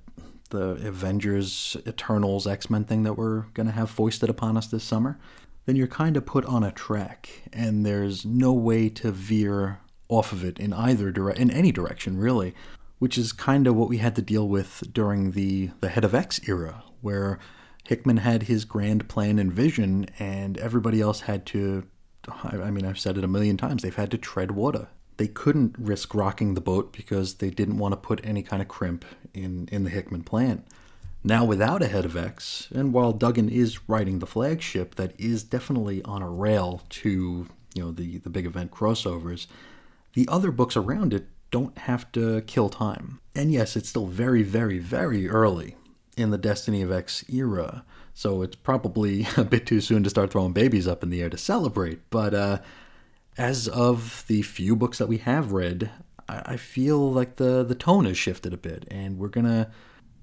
the 0.49 0.71
Avengers, 0.88 1.77
Eternals, 1.86 2.47
X 2.47 2.69
Men 2.69 2.84
thing 2.84 3.03
that 3.03 3.13
we're 3.13 3.41
going 3.53 3.67
to 3.67 3.73
have 3.73 3.89
foisted 3.89 4.29
upon 4.29 4.58
us 4.58 4.65
this 4.65 4.84
summer, 4.84 5.19
then 5.65 5.75
you're 5.75 5.88
kind 5.88 6.17
of 6.17 6.25
put 6.25 6.43
on 6.45 6.63
a 6.63 6.71
track, 6.71 7.29
and 7.53 7.86
there's 7.86 8.25
no 8.25 8.51
way 8.51 8.89
to 8.89 9.12
veer 9.12 9.79
off 10.08 10.32
of 10.32 10.43
it 10.43 10.60
in 10.60 10.73
either 10.73 11.12
dire- 11.12 11.29
in 11.29 11.51
any 11.51 11.71
direction 11.71 12.17
really, 12.17 12.55
which 12.97 13.15
is 13.15 13.32
kind 13.32 13.67
of 13.67 13.75
what 13.75 13.89
we 13.89 13.99
had 13.99 14.15
to 14.15 14.23
deal 14.23 14.47
with 14.47 14.84
during 14.91 15.32
the 15.32 15.69
the 15.82 15.89
Head 15.89 16.03
of 16.03 16.15
X 16.15 16.39
era, 16.47 16.84
where 17.01 17.38
Hickman 17.89 18.17
had 18.17 18.43
his 18.43 18.65
grand 18.65 19.08
plan 19.10 19.39
and 19.39 19.52
vision, 19.52 20.08
and 20.19 20.58
everybody 20.58 21.02
else 21.02 21.21
had 21.21 21.45
to. 21.47 21.84
I 22.43 22.69
mean, 22.69 22.86
I've 22.86 22.99
said 22.99 23.17
it 23.17 23.23
a 23.23 23.28
million 23.28 23.58
times. 23.58 23.82
They've 23.82 23.95
had 23.95 24.12
to 24.12 24.17
tread 24.17 24.52
water 24.52 24.89
they 25.19 25.28
couldn't 25.28 25.75
risk 25.78 26.15
rocking 26.15 26.54
the 26.54 26.62
boat 26.62 26.93
because 26.93 27.36
they 27.36 27.49
didn't 27.49 27.78
want 27.78 27.91
to 27.91 27.97
put 27.97 28.21
any 28.23 28.41
kind 28.41 28.62
of 28.62 28.69
crimp 28.69 29.04
in, 29.34 29.67
in 29.69 29.84
the 29.84 29.89
Hickman 29.89 30.23
plan. 30.23 30.63
Now, 31.25 31.43
without 31.43 31.84
a 31.84 31.89
head 31.89 32.06
of 32.06 32.15
X, 32.15 32.69
and 32.73 32.93
while 32.93 33.12
Duggan 33.12 33.49
is 33.49 33.89
writing 33.89 34.19
the 34.19 34.25
flagship 34.25 34.95
that 34.95 35.13
is 35.19 35.43
definitely 35.43 36.02
on 36.04 36.21
a 36.21 36.30
rail 36.30 36.84
to 36.89 37.47
you 37.75 37.84
know 37.84 37.91
the, 37.91 38.19
the 38.19 38.30
big 38.30 38.45
event 38.45 38.71
crossovers, 38.71 39.47
the 40.13 40.25
other 40.30 40.52
books 40.52 40.78
around 40.78 41.13
it 41.13 41.28
don't 41.52 41.78
have 41.80 42.10
to 42.13 42.39
kill 42.43 42.69
time. 42.69 43.19
And 43.36 43.52
yes, 43.52 43.75
it's 43.75 43.89
still 43.89 44.08
very, 44.08 44.41
very, 44.41 44.80
very 44.80 45.28
early 45.28 45.75
in 46.19 46.32
the 46.32 46.38
Destiny 46.38 46.82
of 46.82 46.91
X 46.91 47.23
era, 47.29 47.84
so 48.13 48.41
it's 48.41 48.55
probably 48.55 49.27
a 49.38 49.43
bit 49.43 49.65
too 49.65 49.82
soon 49.82 50.03
to 50.03 50.10
start 50.10 50.32
throwing 50.32 50.53
babies 50.53 50.88
up 50.88 51.03
in 51.03 51.10
the 51.10 51.21
air 51.21 51.29
to 51.29 51.38
celebrate, 51.38 51.99
but 52.10 52.34
uh, 52.34 52.60
as 53.38 53.67
of 53.67 54.25
the 54.27 54.41
few 54.41 54.75
books 54.75 54.97
that 54.97 55.08
we 55.08 55.17
have 55.17 55.53
read, 55.53 55.89
I, 56.27 56.58
feel 56.58 57.12
like 57.12 57.38
the, 57.38 57.63
the 57.63 57.73
tone 57.73 58.05
has 58.05 58.17
shifted 58.17 58.53
a 58.53 58.58
bit, 58.58 58.86
and 58.91 59.17
we're 59.17 59.29
to 59.29 59.71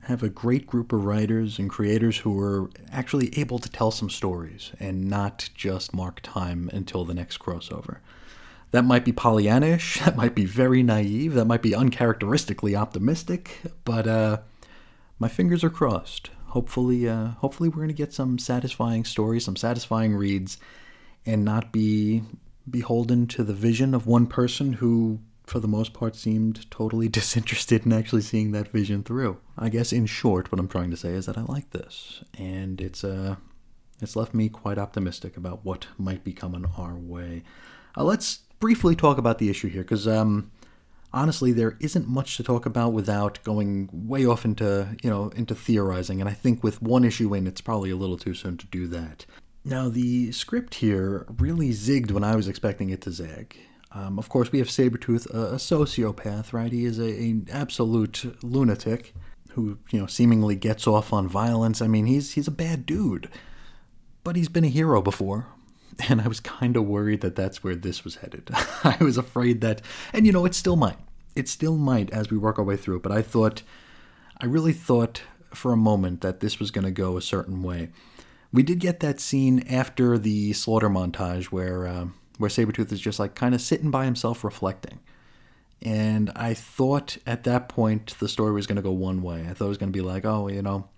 have 0.02 0.22
a 0.22 0.28
great 0.28 0.66
group 0.66 0.92
of 0.92 1.04
writers 1.04 1.58
and 1.58 1.68
creators 1.68 2.18
who 2.18 2.38
are 2.40 2.70
actually 2.92 3.36
able 3.36 3.58
to 3.58 3.68
tell 3.68 3.90
some 3.90 4.08
stories 4.08 4.70
and 4.78 5.10
not 5.10 5.50
just 5.54 5.92
mark 5.92 6.20
time 6.22 6.70
until 6.72 7.04
the 7.04 7.14
next 7.14 7.38
crossover. 7.38 7.98
That 8.70 8.84
might 8.84 9.04
be 9.04 9.12
Pollyannish, 9.12 9.98
that 10.04 10.16
might 10.16 10.34
be 10.34 10.44
very 10.44 10.82
naive, 10.82 11.34
that 11.34 11.46
might 11.46 11.62
be 11.62 11.74
uncharacteristically 11.74 12.76
optimistic, 12.76 13.58
but 13.84 14.06
uh, 14.06 14.38
my 15.18 15.28
fingers 15.28 15.64
are 15.64 15.70
crossed. 15.70 16.30
Hopefully, 16.48 17.08
uh, 17.08 17.28
hopefully 17.38 17.68
we're 17.68 17.76
going 17.76 17.88
to 17.88 17.94
get 17.94 18.12
some 18.12 18.38
satisfying 18.38 19.04
stories, 19.04 19.44
some 19.44 19.56
satisfying 19.56 20.14
reads, 20.14 20.58
and 21.24 21.44
not 21.44 21.72
be 21.72 22.22
beholden 22.68 23.26
to 23.26 23.44
the 23.44 23.54
vision 23.54 23.94
of 23.94 24.06
one 24.06 24.26
person 24.26 24.74
who, 24.74 25.20
for 25.44 25.60
the 25.60 25.68
most 25.68 25.92
part, 25.92 26.16
seemed 26.16 26.70
totally 26.70 27.08
disinterested 27.18 27.84
in 27.84 27.92
actually 27.92 28.22
seeing 28.22 28.52
that 28.52 28.68
vision 28.68 29.02
through. 29.02 29.38
I 29.58 29.68
guess, 29.68 29.92
in 29.92 30.06
short, 30.06 30.50
what 30.50 30.58
I'm 30.58 30.68
trying 30.68 30.90
to 30.90 30.96
say 30.96 31.10
is 31.10 31.26
that 31.26 31.38
I 31.38 31.42
like 31.42 31.70
this, 31.70 32.22
and 32.38 32.80
it's 32.80 33.04
uh, 33.04 33.36
it's 34.00 34.16
left 34.16 34.34
me 34.34 34.48
quite 34.48 34.78
optimistic 34.78 35.36
about 35.36 35.64
what 35.64 35.86
might 35.98 36.24
be 36.24 36.32
coming 36.32 36.66
our 36.76 36.94
way. 36.94 37.42
Uh, 37.96 38.04
let's 38.04 38.40
briefly 38.60 38.94
talk 38.94 39.18
about 39.18 39.38
the 39.38 39.50
issue 39.50 39.68
here, 39.68 39.82
because 39.82 40.06
um, 40.06 40.50
honestly, 41.16 41.50
there 41.50 41.76
isn't 41.80 42.06
much 42.06 42.36
to 42.36 42.42
talk 42.42 42.66
about 42.66 42.92
without 42.92 43.42
going 43.42 43.88
way 43.92 44.26
off 44.26 44.44
into 44.44 44.96
you 45.02 45.10
know 45.10 45.30
into 45.34 45.54
theorizing, 45.54 46.20
and 46.20 46.28
I 46.28 46.34
think 46.34 46.62
with 46.62 46.82
one 46.82 47.04
issue 47.04 47.34
in, 47.34 47.46
it's 47.46 47.60
probably 47.60 47.90
a 47.90 47.96
little 47.96 48.18
too 48.18 48.34
soon 48.34 48.56
to 48.58 48.66
do 48.66 48.86
that. 48.88 49.26
Now, 49.64 49.88
the 49.88 50.30
script 50.30 50.76
here 50.76 51.26
really 51.38 51.70
zigged 51.70 52.12
when 52.12 52.22
I 52.22 52.36
was 52.36 52.46
expecting 52.46 52.90
it 52.90 53.00
to 53.02 53.10
zag. 53.10 53.56
Um, 53.90 54.18
of 54.18 54.28
course, 54.28 54.52
we 54.52 54.58
have 54.58 54.68
Sabretooth, 54.68 55.28
a, 55.34 55.54
a 55.54 55.56
sociopath, 55.56 56.52
right? 56.52 56.70
He 56.70 56.84
is 56.84 56.98
an 56.98 57.48
absolute 57.50 58.36
lunatic 58.44 59.14
who, 59.52 59.78
you 59.90 59.98
know, 59.98 60.06
seemingly 60.06 60.54
gets 60.54 60.86
off 60.86 61.12
on 61.12 61.26
violence. 61.26 61.80
I 61.80 61.88
mean, 61.88 62.06
he's 62.06 62.34
he's 62.34 62.46
a 62.46 62.52
bad 62.52 62.84
dude, 62.84 63.30
but 64.22 64.36
he's 64.36 64.50
been 64.50 64.64
a 64.64 64.68
hero 64.68 65.00
before, 65.00 65.46
and 66.08 66.20
I 66.20 66.28
was 66.28 66.40
kind 66.40 66.76
of 66.76 66.84
worried 66.84 67.22
that 67.22 67.36
that's 67.36 67.64
where 67.64 67.74
this 67.74 68.04
was 68.04 68.16
headed. 68.16 68.50
I 68.84 68.98
was 69.00 69.16
afraid 69.16 69.62
that, 69.62 69.82
and 70.12 70.26
you 70.26 70.32
know, 70.32 70.44
it 70.44 70.54
still 70.54 70.76
might, 70.76 70.98
it 71.36 71.48
still 71.48 71.76
might 71.76 72.10
as 72.10 72.30
we 72.30 72.38
work 72.38 72.58
our 72.58 72.64
way 72.64 72.76
through. 72.76 72.96
It, 72.96 73.02
but 73.02 73.12
I 73.12 73.22
thought, 73.22 73.62
I 74.40 74.46
really 74.46 74.72
thought 74.72 75.22
for 75.54 75.72
a 75.72 75.76
moment 75.76 76.20
that 76.22 76.40
this 76.40 76.58
was 76.58 76.70
going 76.70 76.84
to 76.84 76.90
go 76.90 77.16
a 77.16 77.22
certain 77.22 77.62
way. 77.62 77.90
We 78.52 78.62
did 78.62 78.78
get 78.78 79.00
that 79.00 79.20
scene 79.20 79.64
after 79.68 80.18
the 80.18 80.52
slaughter 80.52 80.88
montage 80.88 81.46
where 81.46 81.86
uh, 81.86 82.06
where 82.38 82.50
Sabretooth 82.50 82.92
is 82.92 83.00
just 83.00 83.18
like 83.18 83.34
kind 83.34 83.54
of 83.54 83.60
sitting 83.60 83.90
by 83.90 84.04
himself 84.04 84.44
reflecting. 84.44 85.00
And 85.82 86.30
I 86.34 86.54
thought 86.54 87.18
at 87.26 87.44
that 87.44 87.68
point 87.68 88.18
the 88.18 88.28
story 88.28 88.52
was 88.52 88.66
going 88.66 88.76
to 88.76 88.82
go 88.82 88.92
one 88.92 89.22
way. 89.22 89.46
I 89.48 89.52
thought 89.52 89.66
it 89.66 89.68
was 89.68 89.78
going 89.78 89.92
to 89.92 89.96
be 89.96 90.04
like, 90.04 90.24
oh, 90.24 90.48
you 90.48 90.62
know, 90.62 90.88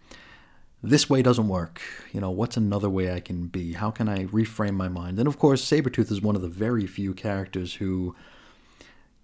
this 0.82 1.10
way 1.10 1.22
doesn't 1.22 1.48
work. 1.48 1.80
You 2.12 2.20
know, 2.20 2.30
what's 2.30 2.56
another 2.56 2.88
way 2.88 3.12
I 3.12 3.20
can 3.20 3.46
be? 3.46 3.72
How 3.72 3.90
can 3.90 4.08
I 4.08 4.26
reframe 4.26 4.74
my 4.74 4.88
mind? 4.88 5.18
And 5.18 5.26
of 5.26 5.38
course, 5.38 5.64
Sabretooth 5.64 6.12
is 6.12 6.22
one 6.22 6.36
of 6.36 6.42
the 6.42 6.48
very 6.48 6.86
few 6.86 7.14
characters 7.14 7.74
who. 7.74 8.14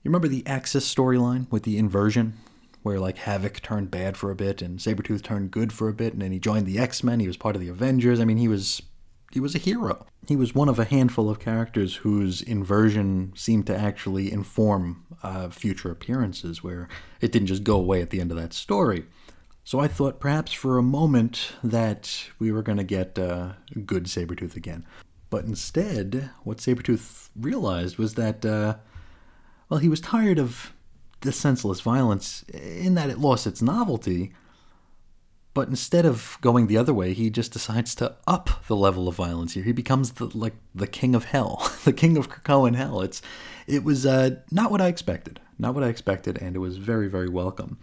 You 0.05 0.11
remember 0.11 0.29
the 0.29 0.47
Axis 0.47 0.93
storyline 0.93 1.51
with 1.51 1.65
the 1.65 1.79
inversion? 1.79 2.35
where 2.85 3.01
like 3.01 3.17
Havoc 3.17 3.63
turned 3.63 3.91
bad 3.91 4.15
for 4.15 4.31
a 4.31 4.37
bit 4.37 4.61
and 4.61 4.79
Sabretooth 4.79 5.23
turned 5.23 5.51
good 5.51 5.73
for 5.73 5.89
a 5.89 5.95
bit 5.95 6.13
and 6.13 6.21
then 6.21 6.33
he 6.33 6.39
joined 6.39 6.67
the 6.67 6.79
X-Men, 6.79 7.19
he 7.19 7.27
was 7.27 7.39
part 7.39 7.57
of 7.57 7.63
the 7.63 7.71
Avengers. 7.71 8.21
I 8.21 8.27
mean, 8.27 8.37
he 8.37 8.47
was 8.47 8.83
he 9.33 9.41
was 9.41 9.55
a 9.55 9.59
hero. 9.59 10.07
He 10.29 10.37
was 10.37 10.55
one 10.55 10.69
of 10.69 10.79
a 10.79 10.85
handful 10.85 11.29
of 11.31 11.41
characters 11.41 11.97
whose 11.97 12.43
inversion 12.43 13.33
seemed 13.35 13.67
to 13.67 13.77
actually 13.77 14.31
inform 14.31 15.05
uh, 15.23 15.49
future 15.49 15.91
appearances, 15.91 16.63
where 16.63 16.89
it 17.21 17.33
didn't 17.33 17.49
just 17.49 17.65
go 17.65 17.77
away 17.77 18.01
at 18.01 18.11
the 18.11 18.21
end 18.21 18.31
of 18.31 18.37
that 18.37 18.53
story. 18.53 19.07
So 19.65 19.81
I 19.81 19.89
thought 19.89 20.21
perhaps 20.21 20.53
for 20.53 20.79
a 20.79 20.83
moment 20.83 21.53
that 21.65 22.29
we 22.39 22.53
were 22.53 22.63
going 22.63 22.79
to 22.79 22.85
get 22.85 23.19
uh, 23.19 23.55
good 23.87 24.05
Sabretooth 24.05 24.55
again. 24.55 24.85
But 25.31 25.47
instead, 25.47 26.31
what 26.45 26.59
Sabretooth 26.59 27.31
realized 27.35 27.99
was 27.99 28.15
that, 28.15 28.45
uh, 28.45 28.77
well, 29.75 29.81
he 29.81 29.89
was 29.89 30.01
tired 30.01 30.39
of 30.39 30.73
the 31.23 31.33
senseless 31.33 31.81
violence 31.81 32.45
in 32.45 32.95
that 32.95 33.11
it 33.11 33.19
lost 33.19 33.45
its 33.45 33.61
novelty. 33.61 34.33
But 35.53 35.67
instead 35.67 36.07
of 36.07 36.39
going 36.41 36.69
the 36.69 36.79
other 36.79 36.95
way, 36.95 37.13
he 37.13 37.29
just 37.29 37.51
decides 37.53 37.93
to 37.97 38.15
up 38.25 38.65
the 38.69 38.77
level 38.77 39.09
of 39.09 39.17
violence 39.17 39.55
here. 39.55 39.65
He 39.65 39.73
becomes 39.73 40.13
the 40.13 40.27
like 40.27 40.55
the 40.77 40.87
king 40.87 41.17
of 41.17 41.25
hell, 41.25 41.69
the 41.85 41.93
king 41.93 42.17
of 42.17 42.31
Krakoan 42.31 42.77
hell. 42.77 43.01
It's 43.01 43.21
it 43.67 43.83
was 43.83 44.07
uh, 44.07 44.37
not 44.53 44.71
what 44.71 44.81
I 44.81 44.87
expected, 44.87 45.41
not 45.59 45.75
what 45.75 45.83
I 45.83 45.89
expected, 45.89 46.39
and 46.41 46.55
it 46.55 46.61
was 46.61 46.77
very 46.77 47.09
very 47.09 47.29
welcome. 47.29 47.77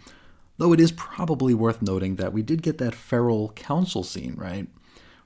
Though 0.56 0.72
it 0.72 0.80
is 0.80 0.92
probably 0.92 1.52
worth 1.52 1.82
noting 1.82 2.16
that 2.16 2.32
we 2.32 2.40
did 2.40 2.62
get 2.62 2.78
that 2.78 2.94
feral 2.94 3.50
council 3.50 4.02
scene, 4.02 4.34
right, 4.38 4.66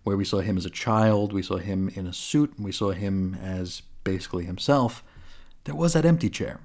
where 0.03 0.17
we 0.17 0.25
saw 0.25 0.41
him 0.41 0.57
as 0.57 0.67
a 0.67 0.71
child, 0.71 1.33
we 1.33 1.43
saw 1.43 1.59
him 1.59 1.91
in 1.91 2.09
a 2.09 2.13
suit, 2.13 2.55
we 2.59 2.73
saw 2.73 2.91
him 2.91 3.39
as 3.41 3.83
basically 4.03 4.47
himself. 4.47 5.05
There 5.67 5.75
was 5.75 5.95
that 5.95 6.05
empty 6.05 6.31
chair, 6.31 6.61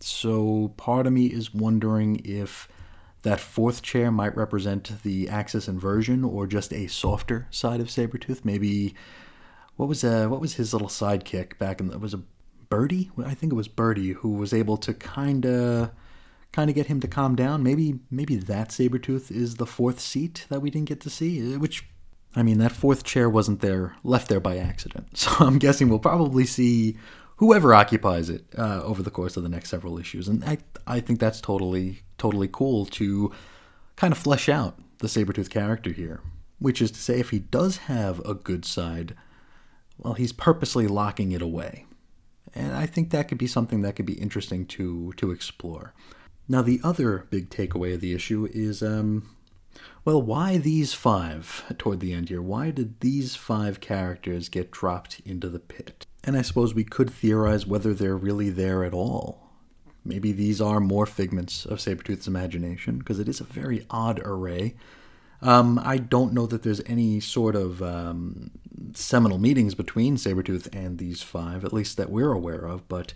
so 0.00 0.74
part 0.76 1.06
of 1.06 1.12
me 1.12 1.26
is 1.26 1.54
wondering 1.54 2.20
if 2.24 2.68
that 3.22 3.38
fourth 3.38 3.82
chair 3.82 4.10
might 4.10 4.36
represent 4.36 5.02
the 5.04 5.28
axis 5.28 5.68
inversion 5.68 6.24
or 6.24 6.48
just 6.48 6.72
a 6.72 6.88
softer 6.88 7.46
side 7.52 7.80
of 7.80 7.86
Sabretooth. 7.86 8.44
Maybe 8.44 8.96
what 9.76 9.88
was 9.88 10.02
uh 10.02 10.26
what 10.26 10.40
was 10.40 10.54
his 10.54 10.72
little 10.72 10.88
sidekick 10.88 11.56
back 11.58 11.78
in 11.80 11.86
the 11.86 11.98
was 12.00 12.14
a 12.14 12.22
Birdie? 12.68 13.12
I 13.24 13.34
think 13.34 13.52
it 13.52 13.56
was 13.56 13.68
Birdie 13.68 14.10
who 14.10 14.30
was 14.30 14.52
able 14.52 14.76
to 14.78 14.92
kinda 14.92 15.92
kinda 16.52 16.72
get 16.72 16.88
him 16.88 16.98
to 16.98 17.06
calm 17.06 17.36
down. 17.36 17.62
Maybe 17.62 18.00
maybe 18.10 18.34
that 18.34 18.70
Sabretooth 18.70 19.30
is 19.30 19.54
the 19.54 19.66
fourth 19.66 20.00
seat 20.00 20.46
that 20.48 20.60
we 20.60 20.70
didn't 20.70 20.88
get 20.88 21.00
to 21.02 21.10
see, 21.10 21.56
which 21.56 21.88
I 22.34 22.42
mean 22.42 22.58
that 22.58 22.72
fourth 22.72 23.04
chair 23.04 23.30
wasn't 23.30 23.60
there 23.60 23.94
left 24.02 24.28
there 24.28 24.40
by 24.40 24.56
accident. 24.56 25.06
So 25.16 25.30
I'm 25.38 25.58
guessing 25.58 25.88
we'll 25.88 26.00
probably 26.00 26.44
see 26.44 26.96
whoever 27.36 27.74
occupies 27.74 28.28
it 28.28 28.44
uh, 28.56 28.82
over 28.82 29.02
the 29.02 29.10
course 29.10 29.36
of 29.36 29.42
the 29.42 29.48
next 29.48 29.70
several 29.70 29.98
issues. 29.98 30.28
And 30.28 30.44
I, 30.44 30.58
I 30.86 31.00
think 31.00 31.20
that's 31.20 31.40
totally, 31.40 32.02
totally 32.18 32.48
cool 32.50 32.86
to 32.86 33.32
kind 33.96 34.12
of 34.12 34.18
flesh 34.18 34.48
out 34.48 34.78
the 34.98 35.08
Sabretooth 35.08 35.50
character 35.50 35.90
here. 35.90 36.20
Which 36.58 36.80
is 36.80 36.92
to 36.92 37.00
say, 37.00 37.18
if 37.18 37.30
he 37.30 37.40
does 37.40 37.76
have 37.78 38.20
a 38.20 38.34
good 38.34 38.64
side, 38.64 39.16
well, 39.98 40.14
he's 40.14 40.32
purposely 40.32 40.86
locking 40.86 41.32
it 41.32 41.42
away. 41.42 41.86
And 42.54 42.72
I 42.72 42.86
think 42.86 43.10
that 43.10 43.26
could 43.26 43.38
be 43.38 43.48
something 43.48 43.82
that 43.82 43.96
could 43.96 44.06
be 44.06 44.12
interesting 44.12 44.66
to, 44.66 45.12
to 45.16 45.32
explore. 45.32 45.92
Now, 46.48 46.62
the 46.62 46.80
other 46.84 47.26
big 47.30 47.50
takeaway 47.50 47.94
of 47.94 48.00
the 48.00 48.14
issue 48.14 48.48
is 48.52 48.80
um, 48.80 49.34
well, 50.04 50.20
why 50.20 50.58
these 50.58 50.94
five 50.94 51.64
toward 51.78 52.00
the 52.00 52.12
end 52.12 52.28
here? 52.28 52.42
Why 52.42 52.70
did 52.70 53.00
these 53.00 53.36
five 53.36 53.80
characters 53.80 54.48
get 54.48 54.70
dropped 54.70 55.20
into 55.24 55.48
the 55.48 55.60
pit? 55.60 56.06
And 56.24 56.36
I 56.36 56.42
suppose 56.42 56.72
we 56.74 56.84
could 56.84 57.10
theorize 57.10 57.66
whether 57.66 57.92
they're 57.92 58.16
really 58.16 58.50
there 58.50 58.84
at 58.84 58.94
all. 58.94 59.50
Maybe 60.04 60.32
these 60.32 60.60
are 60.60 60.80
more 60.80 61.06
figments 61.06 61.64
of 61.64 61.78
Sabretooth's 61.78 62.26
imagination, 62.28 62.98
because 62.98 63.18
it 63.18 63.28
is 63.28 63.40
a 63.40 63.44
very 63.44 63.86
odd 63.90 64.20
array. 64.24 64.74
Um, 65.40 65.80
I 65.82 65.98
don't 65.98 66.32
know 66.32 66.46
that 66.46 66.62
there's 66.62 66.80
any 66.86 67.18
sort 67.18 67.56
of 67.56 67.82
um, 67.82 68.52
seminal 68.94 69.38
meetings 69.38 69.74
between 69.74 70.16
Sabretooth 70.16 70.68
and 70.72 70.98
these 70.98 71.22
five, 71.22 71.64
at 71.64 71.72
least 71.72 71.96
that 71.96 72.10
we're 72.10 72.32
aware 72.32 72.64
of, 72.64 72.88
but 72.88 73.14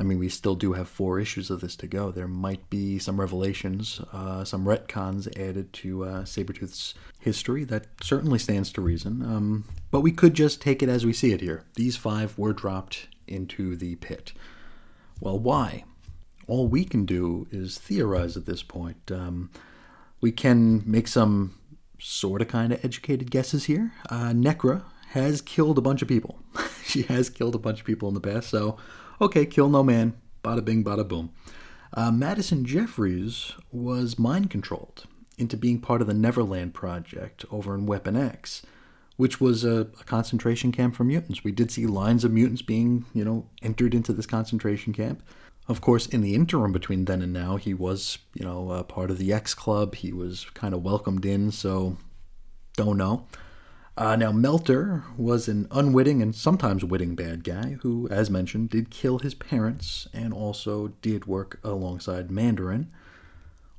I 0.00 0.02
mean, 0.02 0.18
we 0.18 0.30
still 0.30 0.54
do 0.54 0.72
have 0.72 0.88
four 0.88 1.20
issues 1.20 1.50
of 1.50 1.60
this 1.60 1.76
to 1.76 1.86
go. 1.86 2.10
There 2.10 2.26
might 2.26 2.70
be 2.70 2.98
some 2.98 3.20
revelations, 3.20 4.00
uh, 4.14 4.44
some 4.44 4.64
retcons 4.64 5.28
added 5.38 5.74
to 5.74 6.04
uh, 6.04 6.22
Sabretooth's 6.22 6.94
history. 7.18 7.64
That 7.64 7.84
certainly 8.00 8.38
stands 8.38 8.72
to 8.72 8.80
reason. 8.80 9.20
Um, 9.22 9.66
but 9.90 10.00
we 10.00 10.10
could 10.10 10.32
just 10.32 10.62
take 10.62 10.82
it 10.82 10.88
as 10.88 11.04
we 11.04 11.12
see 11.12 11.32
it 11.32 11.42
here. 11.42 11.66
These 11.74 11.98
five 11.98 12.38
were 12.38 12.54
dropped 12.54 13.08
into 13.28 13.76
the 13.76 13.96
pit. 13.96 14.32
Well, 15.20 15.38
why? 15.38 15.84
All 16.46 16.66
we 16.66 16.86
can 16.86 17.04
do 17.04 17.46
is 17.50 17.76
theorize 17.76 18.38
at 18.38 18.46
this 18.46 18.62
point. 18.62 19.12
Um, 19.12 19.50
we 20.22 20.32
can 20.32 20.82
make 20.86 21.08
some 21.08 21.58
sort 21.98 22.40
of 22.40 22.48
kind 22.48 22.72
of 22.72 22.82
educated 22.82 23.30
guesses 23.30 23.64
here. 23.64 23.92
Uh, 24.08 24.30
Nekra 24.30 24.82
has 25.10 25.42
killed 25.42 25.76
a 25.76 25.82
bunch 25.82 26.00
of 26.00 26.08
people. 26.08 26.38
she 26.92 27.02
has 27.02 27.30
killed 27.30 27.54
a 27.54 27.58
bunch 27.58 27.80
of 27.80 27.86
people 27.86 28.08
in 28.08 28.14
the 28.14 28.20
past, 28.20 28.48
so 28.48 28.76
okay, 29.20 29.46
kill 29.46 29.68
no 29.68 29.82
man. 29.82 30.14
Bada 30.42 30.64
bing, 30.64 30.82
bada 30.82 31.06
boom. 31.06 31.30
Uh, 31.92 32.10
Madison 32.10 32.64
Jeffries 32.64 33.52
was 33.70 34.18
mind 34.18 34.50
controlled 34.50 35.06
into 35.38 35.56
being 35.56 35.80
part 35.80 36.00
of 36.00 36.06
the 36.06 36.14
Neverland 36.14 36.74
Project 36.74 37.44
over 37.50 37.74
in 37.74 37.86
Weapon 37.86 38.16
X, 38.16 38.62
which 39.16 39.40
was 39.40 39.64
a, 39.64 39.88
a, 40.00 40.04
concentration 40.04 40.70
camp 40.72 40.94
for 40.94 41.04
mutants. 41.04 41.44
We 41.44 41.52
did 41.52 41.70
see 41.70 41.86
lines 41.86 42.24
of 42.24 42.32
mutants 42.32 42.62
being, 42.62 43.06
you 43.12 43.24
know, 43.24 43.46
entered 43.62 43.94
into 43.94 44.12
this 44.12 44.26
concentration 44.26 44.92
camp. 44.92 45.22
Of 45.68 45.80
course, 45.80 46.06
in 46.06 46.20
the 46.20 46.34
interim 46.34 46.72
between 46.72 47.04
then 47.04 47.22
and 47.22 47.32
now, 47.32 47.56
he 47.56 47.74
was, 47.74 48.18
you 48.34 48.44
know, 48.44 48.70
a 48.72 48.84
part 48.84 49.10
of 49.10 49.18
the 49.18 49.32
X 49.32 49.54
Club. 49.54 49.94
He 49.94 50.12
was 50.12 50.46
kind 50.54 50.74
of 50.74 50.82
welcomed 50.82 51.24
in, 51.24 51.50
so 51.50 51.96
don't 52.74 52.96
know. 52.96 53.26
Uh, 54.00 54.16
now, 54.16 54.32
Melter 54.32 55.04
was 55.18 55.46
an 55.46 55.68
unwitting 55.70 56.22
and 56.22 56.34
sometimes 56.34 56.82
witting 56.82 57.14
bad 57.14 57.44
guy 57.44 57.76
who, 57.82 58.08
as 58.08 58.30
mentioned, 58.30 58.70
did 58.70 58.88
kill 58.88 59.18
his 59.18 59.34
parents 59.34 60.08
and 60.14 60.32
also 60.32 60.94
did 61.02 61.26
work 61.26 61.60
alongside 61.62 62.30
Mandarin. 62.30 62.90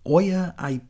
Oya, 0.05 0.53
I, 0.59 0.81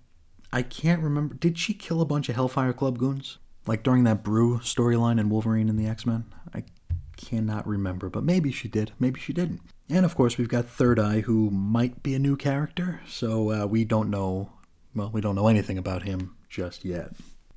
I 0.52 0.64
can't 0.64 1.02
remember. 1.02 1.34
Did 1.36 1.58
she 1.58 1.74
kill 1.74 2.02
a 2.02 2.06
bunch 2.06 2.28
of 2.28 2.36
Hellfire 2.36 2.74
Club 2.74 2.98
goons? 2.98 3.38
Like 3.66 3.84
during 3.84 4.04
that 4.04 4.22
Brew 4.22 4.60
storyline 4.60 5.18
in 5.18 5.30
Wolverine 5.30 5.70
and 5.70 5.80
the 5.80 5.88
X 5.88 6.06
Men? 6.06 6.26
I 6.54 6.66
cannot 7.16 7.66
remember, 7.66 8.10
but 8.10 8.26
maybe 8.26 8.52
she 8.52 8.68
did. 8.68 8.92
Maybe 9.00 9.22
she 9.22 9.32
didn't. 9.32 9.62
And 9.90 10.04
of 10.04 10.14
course, 10.14 10.38
we've 10.38 10.50
got 10.50 10.66
Third 10.66 11.00
Eye, 11.00 11.22
who 11.22 11.50
might 11.52 12.04
be 12.04 12.16
a 12.16 12.20
new 12.20 12.36
character, 12.36 13.00
so 13.08 13.50
uh, 13.52 13.66
we 13.66 13.86
don't 13.86 14.10
know. 14.10 14.52
Well, 14.94 15.10
we 15.14 15.22
don't 15.22 15.36
know 15.36 15.48
anything 15.48 15.78
about 15.78 16.04
him 16.04 16.36
just 16.50 16.84
yet. 16.84 17.14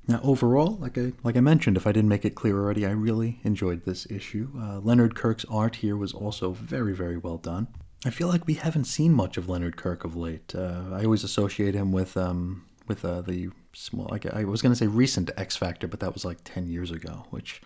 Now, 0.07 0.19
overall, 0.23 0.77
like 0.79 0.97
I 0.97 1.13
like 1.23 1.35
I 1.35 1.39
mentioned, 1.39 1.77
if 1.77 1.87
I 1.87 1.91
didn't 1.91 2.09
make 2.09 2.25
it 2.25 2.35
clear 2.35 2.57
already, 2.59 2.85
I 2.85 2.91
really 2.91 3.39
enjoyed 3.43 3.85
this 3.85 4.05
issue. 4.09 4.49
Uh, 4.55 4.79
Leonard 4.79 5.15
Kirk's 5.15 5.45
art 5.49 5.77
here 5.77 5.97
was 5.97 6.13
also 6.13 6.51
very, 6.51 6.93
very 6.93 7.17
well 7.17 7.37
done. 7.37 7.67
I 8.05 8.11
feel 8.11 8.27
like 8.27 8.45
we 8.45 8.53
haven't 8.53 8.85
seen 8.85 9.13
much 9.13 9.35
of 9.35 9.49
Leonard 9.49 9.77
Kirk 9.77 10.03
of 10.03 10.15
late. 10.15 10.53
Uh, 10.53 10.83
I 10.91 11.05
always 11.05 11.23
associate 11.23 11.73
him 11.73 11.91
with 11.91 12.15
um, 12.17 12.65
with 12.87 13.03
uh, 13.03 13.21
the 13.21 13.49
small. 13.73 14.07
Like 14.11 14.27
I 14.27 14.43
was 14.43 14.61
going 14.61 14.71
to 14.71 14.77
say 14.77 14.85
recent 14.85 15.31
X 15.37 15.55
Factor, 15.55 15.87
but 15.87 16.01
that 16.01 16.13
was 16.13 16.23
like 16.23 16.37
ten 16.43 16.67
years 16.67 16.91
ago. 16.91 17.25
Which, 17.31 17.63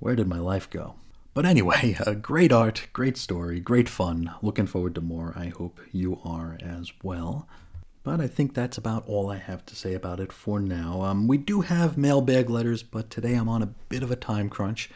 where 0.00 0.16
did 0.16 0.26
my 0.26 0.40
life 0.40 0.68
go? 0.68 0.96
But 1.34 1.46
anyway, 1.46 1.96
uh, 2.06 2.14
great 2.14 2.50
art, 2.50 2.88
great 2.92 3.16
story, 3.16 3.60
great 3.60 3.88
fun. 3.88 4.34
Looking 4.42 4.66
forward 4.66 4.96
to 4.96 5.00
more. 5.00 5.32
I 5.36 5.52
hope 5.56 5.80
you 5.92 6.18
are 6.24 6.58
as 6.60 6.90
well. 7.04 7.48
But 8.04 8.20
I 8.20 8.26
think 8.26 8.52
that's 8.52 8.76
about 8.76 9.08
all 9.08 9.30
I 9.30 9.38
have 9.38 9.64
to 9.64 9.74
say 9.74 9.94
about 9.94 10.20
it 10.20 10.30
for 10.30 10.60
now. 10.60 11.00
Um, 11.00 11.26
we 11.26 11.38
do 11.38 11.62
have 11.62 11.96
mailbag 11.96 12.50
letters, 12.50 12.82
but 12.82 13.08
today 13.08 13.32
I'm 13.34 13.48
on 13.48 13.62
a 13.62 13.74
bit 13.88 14.02
of 14.02 14.10
a 14.10 14.16
time 14.16 14.50
crunch. 14.50 14.90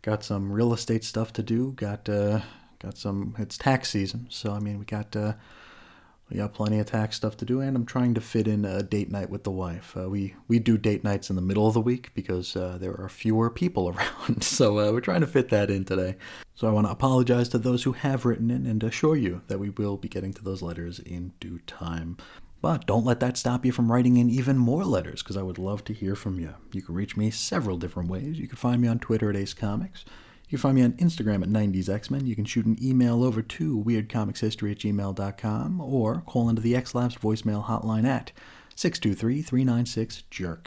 Got 0.00 0.22
some 0.22 0.52
real 0.52 0.72
estate 0.72 1.02
stuff 1.02 1.32
to 1.32 1.42
do. 1.42 1.72
Got 1.72 2.08
uh, 2.08 2.40
got 2.78 2.96
some. 2.96 3.34
It's 3.36 3.58
tax 3.58 3.90
season, 3.90 4.28
so 4.30 4.52
I 4.52 4.60
mean 4.60 4.78
we 4.78 4.84
got 4.84 5.14
uh, 5.16 5.32
we 6.30 6.36
got 6.36 6.54
plenty 6.54 6.78
of 6.78 6.86
tax 6.86 7.16
stuff 7.16 7.36
to 7.38 7.44
do, 7.44 7.60
and 7.60 7.76
I'm 7.76 7.84
trying 7.84 8.14
to 8.14 8.20
fit 8.20 8.46
in 8.46 8.64
a 8.64 8.80
date 8.80 9.10
night 9.10 9.28
with 9.28 9.42
the 9.42 9.50
wife. 9.50 9.96
Uh, 9.96 10.08
we 10.08 10.36
we 10.46 10.60
do 10.60 10.78
date 10.78 11.02
nights 11.02 11.30
in 11.30 11.36
the 11.36 11.42
middle 11.42 11.66
of 11.66 11.74
the 11.74 11.80
week 11.80 12.12
because 12.14 12.54
uh, 12.54 12.78
there 12.80 12.94
are 12.94 13.08
fewer 13.08 13.50
people 13.50 13.88
around, 13.96 14.44
so 14.44 14.78
uh, 14.78 14.92
we're 14.92 15.00
trying 15.00 15.20
to 15.22 15.26
fit 15.26 15.48
that 15.48 15.68
in 15.68 15.84
today. 15.84 16.14
So 16.54 16.68
I 16.68 16.70
want 16.70 16.86
to 16.86 16.92
apologize 16.92 17.48
to 17.50 17.58
those 17.58 17.82
who 17.82 17.92
have 17.92 18.24
written 18.24 18.52
in 18.52 18.66
and 18.66 18.84
assure 18.84 19.16
you 19.16 19.42
that 19.48 19.58
we 19.58 19.70
will 19.70 19.96
be 19.96 20.08
getting 20.08 20.32
to 20.34 20.44
those 20.44 20.62
letters 20.62 21.00
in 21.00 21.32
due 21.40 21.58
time. 21.66 22.18
But 22.62 22.86
don't 22.86 23.04
let 23.04 23.18
that 23.20 23.36
stop 23.36 23.66
you 23.66 23.72
from 23.72 23.90
writing 23.90 24.16
in 24.16 24.30
even 24.30 24.56
more 24.56 24.84
letters, 24.84 25.20
because 25.22 25.36
I 25.36 25.42
would 25.42 25.58
love 25.58 25.82
to 25.84 25.92
hear 25.92 26.14
from 26.14 26.38
you. 26.38 26.54
You 26.72 26.80
can 26.80 26.94
reach 26.94 27.16
me 27.16 27.30
several 27.30 27.76
different 27.76 28.08
ways. 28.08 28.38
You 28.38 28.46
can 28.46 28.56
find 28.56 28.80
me 28.80 28.86
on 28.86 29.00
Twitter 29.00 29.28
at 29.28 29.36
Ace 29.36 29.52
Comics. 29.52 30.04
You 30.48 30.58
can 30.58 30.62
find 30.62 30.76
me 30.76 30.82
on 30.82 30.92
Instagram 30.92 31.42
at 31.42 31.48
90sxmen. 31.48 32.24
You 32.24 32.36
can 32.36 32.44
shoot 32.44 32.64
an 32.64 32.78
email 32.80 33.24
over 33.24 33.42
to 33.42 33.82
weirdcomicshistory 33.82 34.70
at 34.70 34.78
gmail.com 34.78 35.80
or 35.80 36.22
call 36.24 36.48
into 36.48 36.62
the 36.62 36.76
X-Lapsed 36.76 37.20
voicemail 37.20 37.66
hotline 37.66 38.06
at 38.06 38.30
623-396-JERK. 38.76 40.66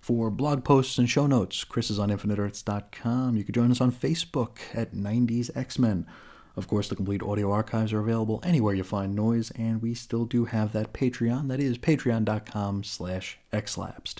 For 0.00 0.30
blog 0.30 0.64
posts 0.64 0.96
and 0.98 1.10
show 1.10 1.26
notes, 1.26 1.62
Chris 1.64 1.90
is 1.90 1.98
on 1.98 2.10
InfiniteEarths.com. 2.10 3.36
You 3.36 3.44
can 3.44 3.54
join 3.54 3.70
us 3.70 3.80
on 3.82 3.92
Facebook 3.92 4.58
at 4.72 4.94
90s 4.94 5.50
X-Men. 5.54 6.06
Of 6.56 6.68
course, 6.68 6.88
the 6.88 6.96
complete 6.96 7.22
audio 7.22 7.50
archives 7.50 7.92
are 7.92 8.00
available 8.00 8.40
anywhere 8.44 8.74
you 8.74 8.84
find 8.84 9.14
noise, 9.14 9.50
and 9.52 9.82
we 9.82 9.94
still 9.94 10.24
do 10.24 10.44
have 10.44 10.72
that 10.72 10.92
Patreon. 10.92 11.48
That 11.48 11.60
is 11.60 11.78
patreon.com 11.78 12.84
slash 12.84 13.38
xlapsed. 13.52 14.18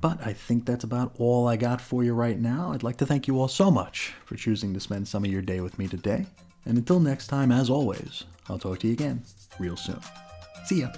But 0.00 0.24
I 0.26 0.32
think 0.32 0.66
that's 0.66 0.84
about 0.84 1.14
all 1.18 1.46
I 1.46 1.56
got 1.56 1.80
for 1.80 2.02
you 2.02 2.12
right 2.12 2.38
now. 2.38 2.72
I'd 2.72 2.82
like 2.82 2.96
to 2.98 3.06
thank 3.06 3.28
you 3.28 3.38
all 3.40 3.48
so 3.48 3.70
much 3.70 4.14
for 4.24 4.36
choosing 4.36 4.74
to 4.74 4.80
spend 4.80 5.06
some 5.06 5.24
of 5.24 5.30
your 5.30 5.42
day 5.42 5.60
with 5.60 5.78
me 5.78 5.88
today. 5.88 6.26
And 6.64 6.78
until 6.78 7.00
next 7.00 7.28
time, 7.28 7.52
as 7.52 7.70
always, 7.70 8.24
I'll 8.48 8.58
talk 8.58 8.80
to 8.80 8.88
you 8.88 8.92
again 8.92 9.22
real 9.58 9.76
soon. 9.76 10.00
See 10.66 10.80
ya. 10.80 10.88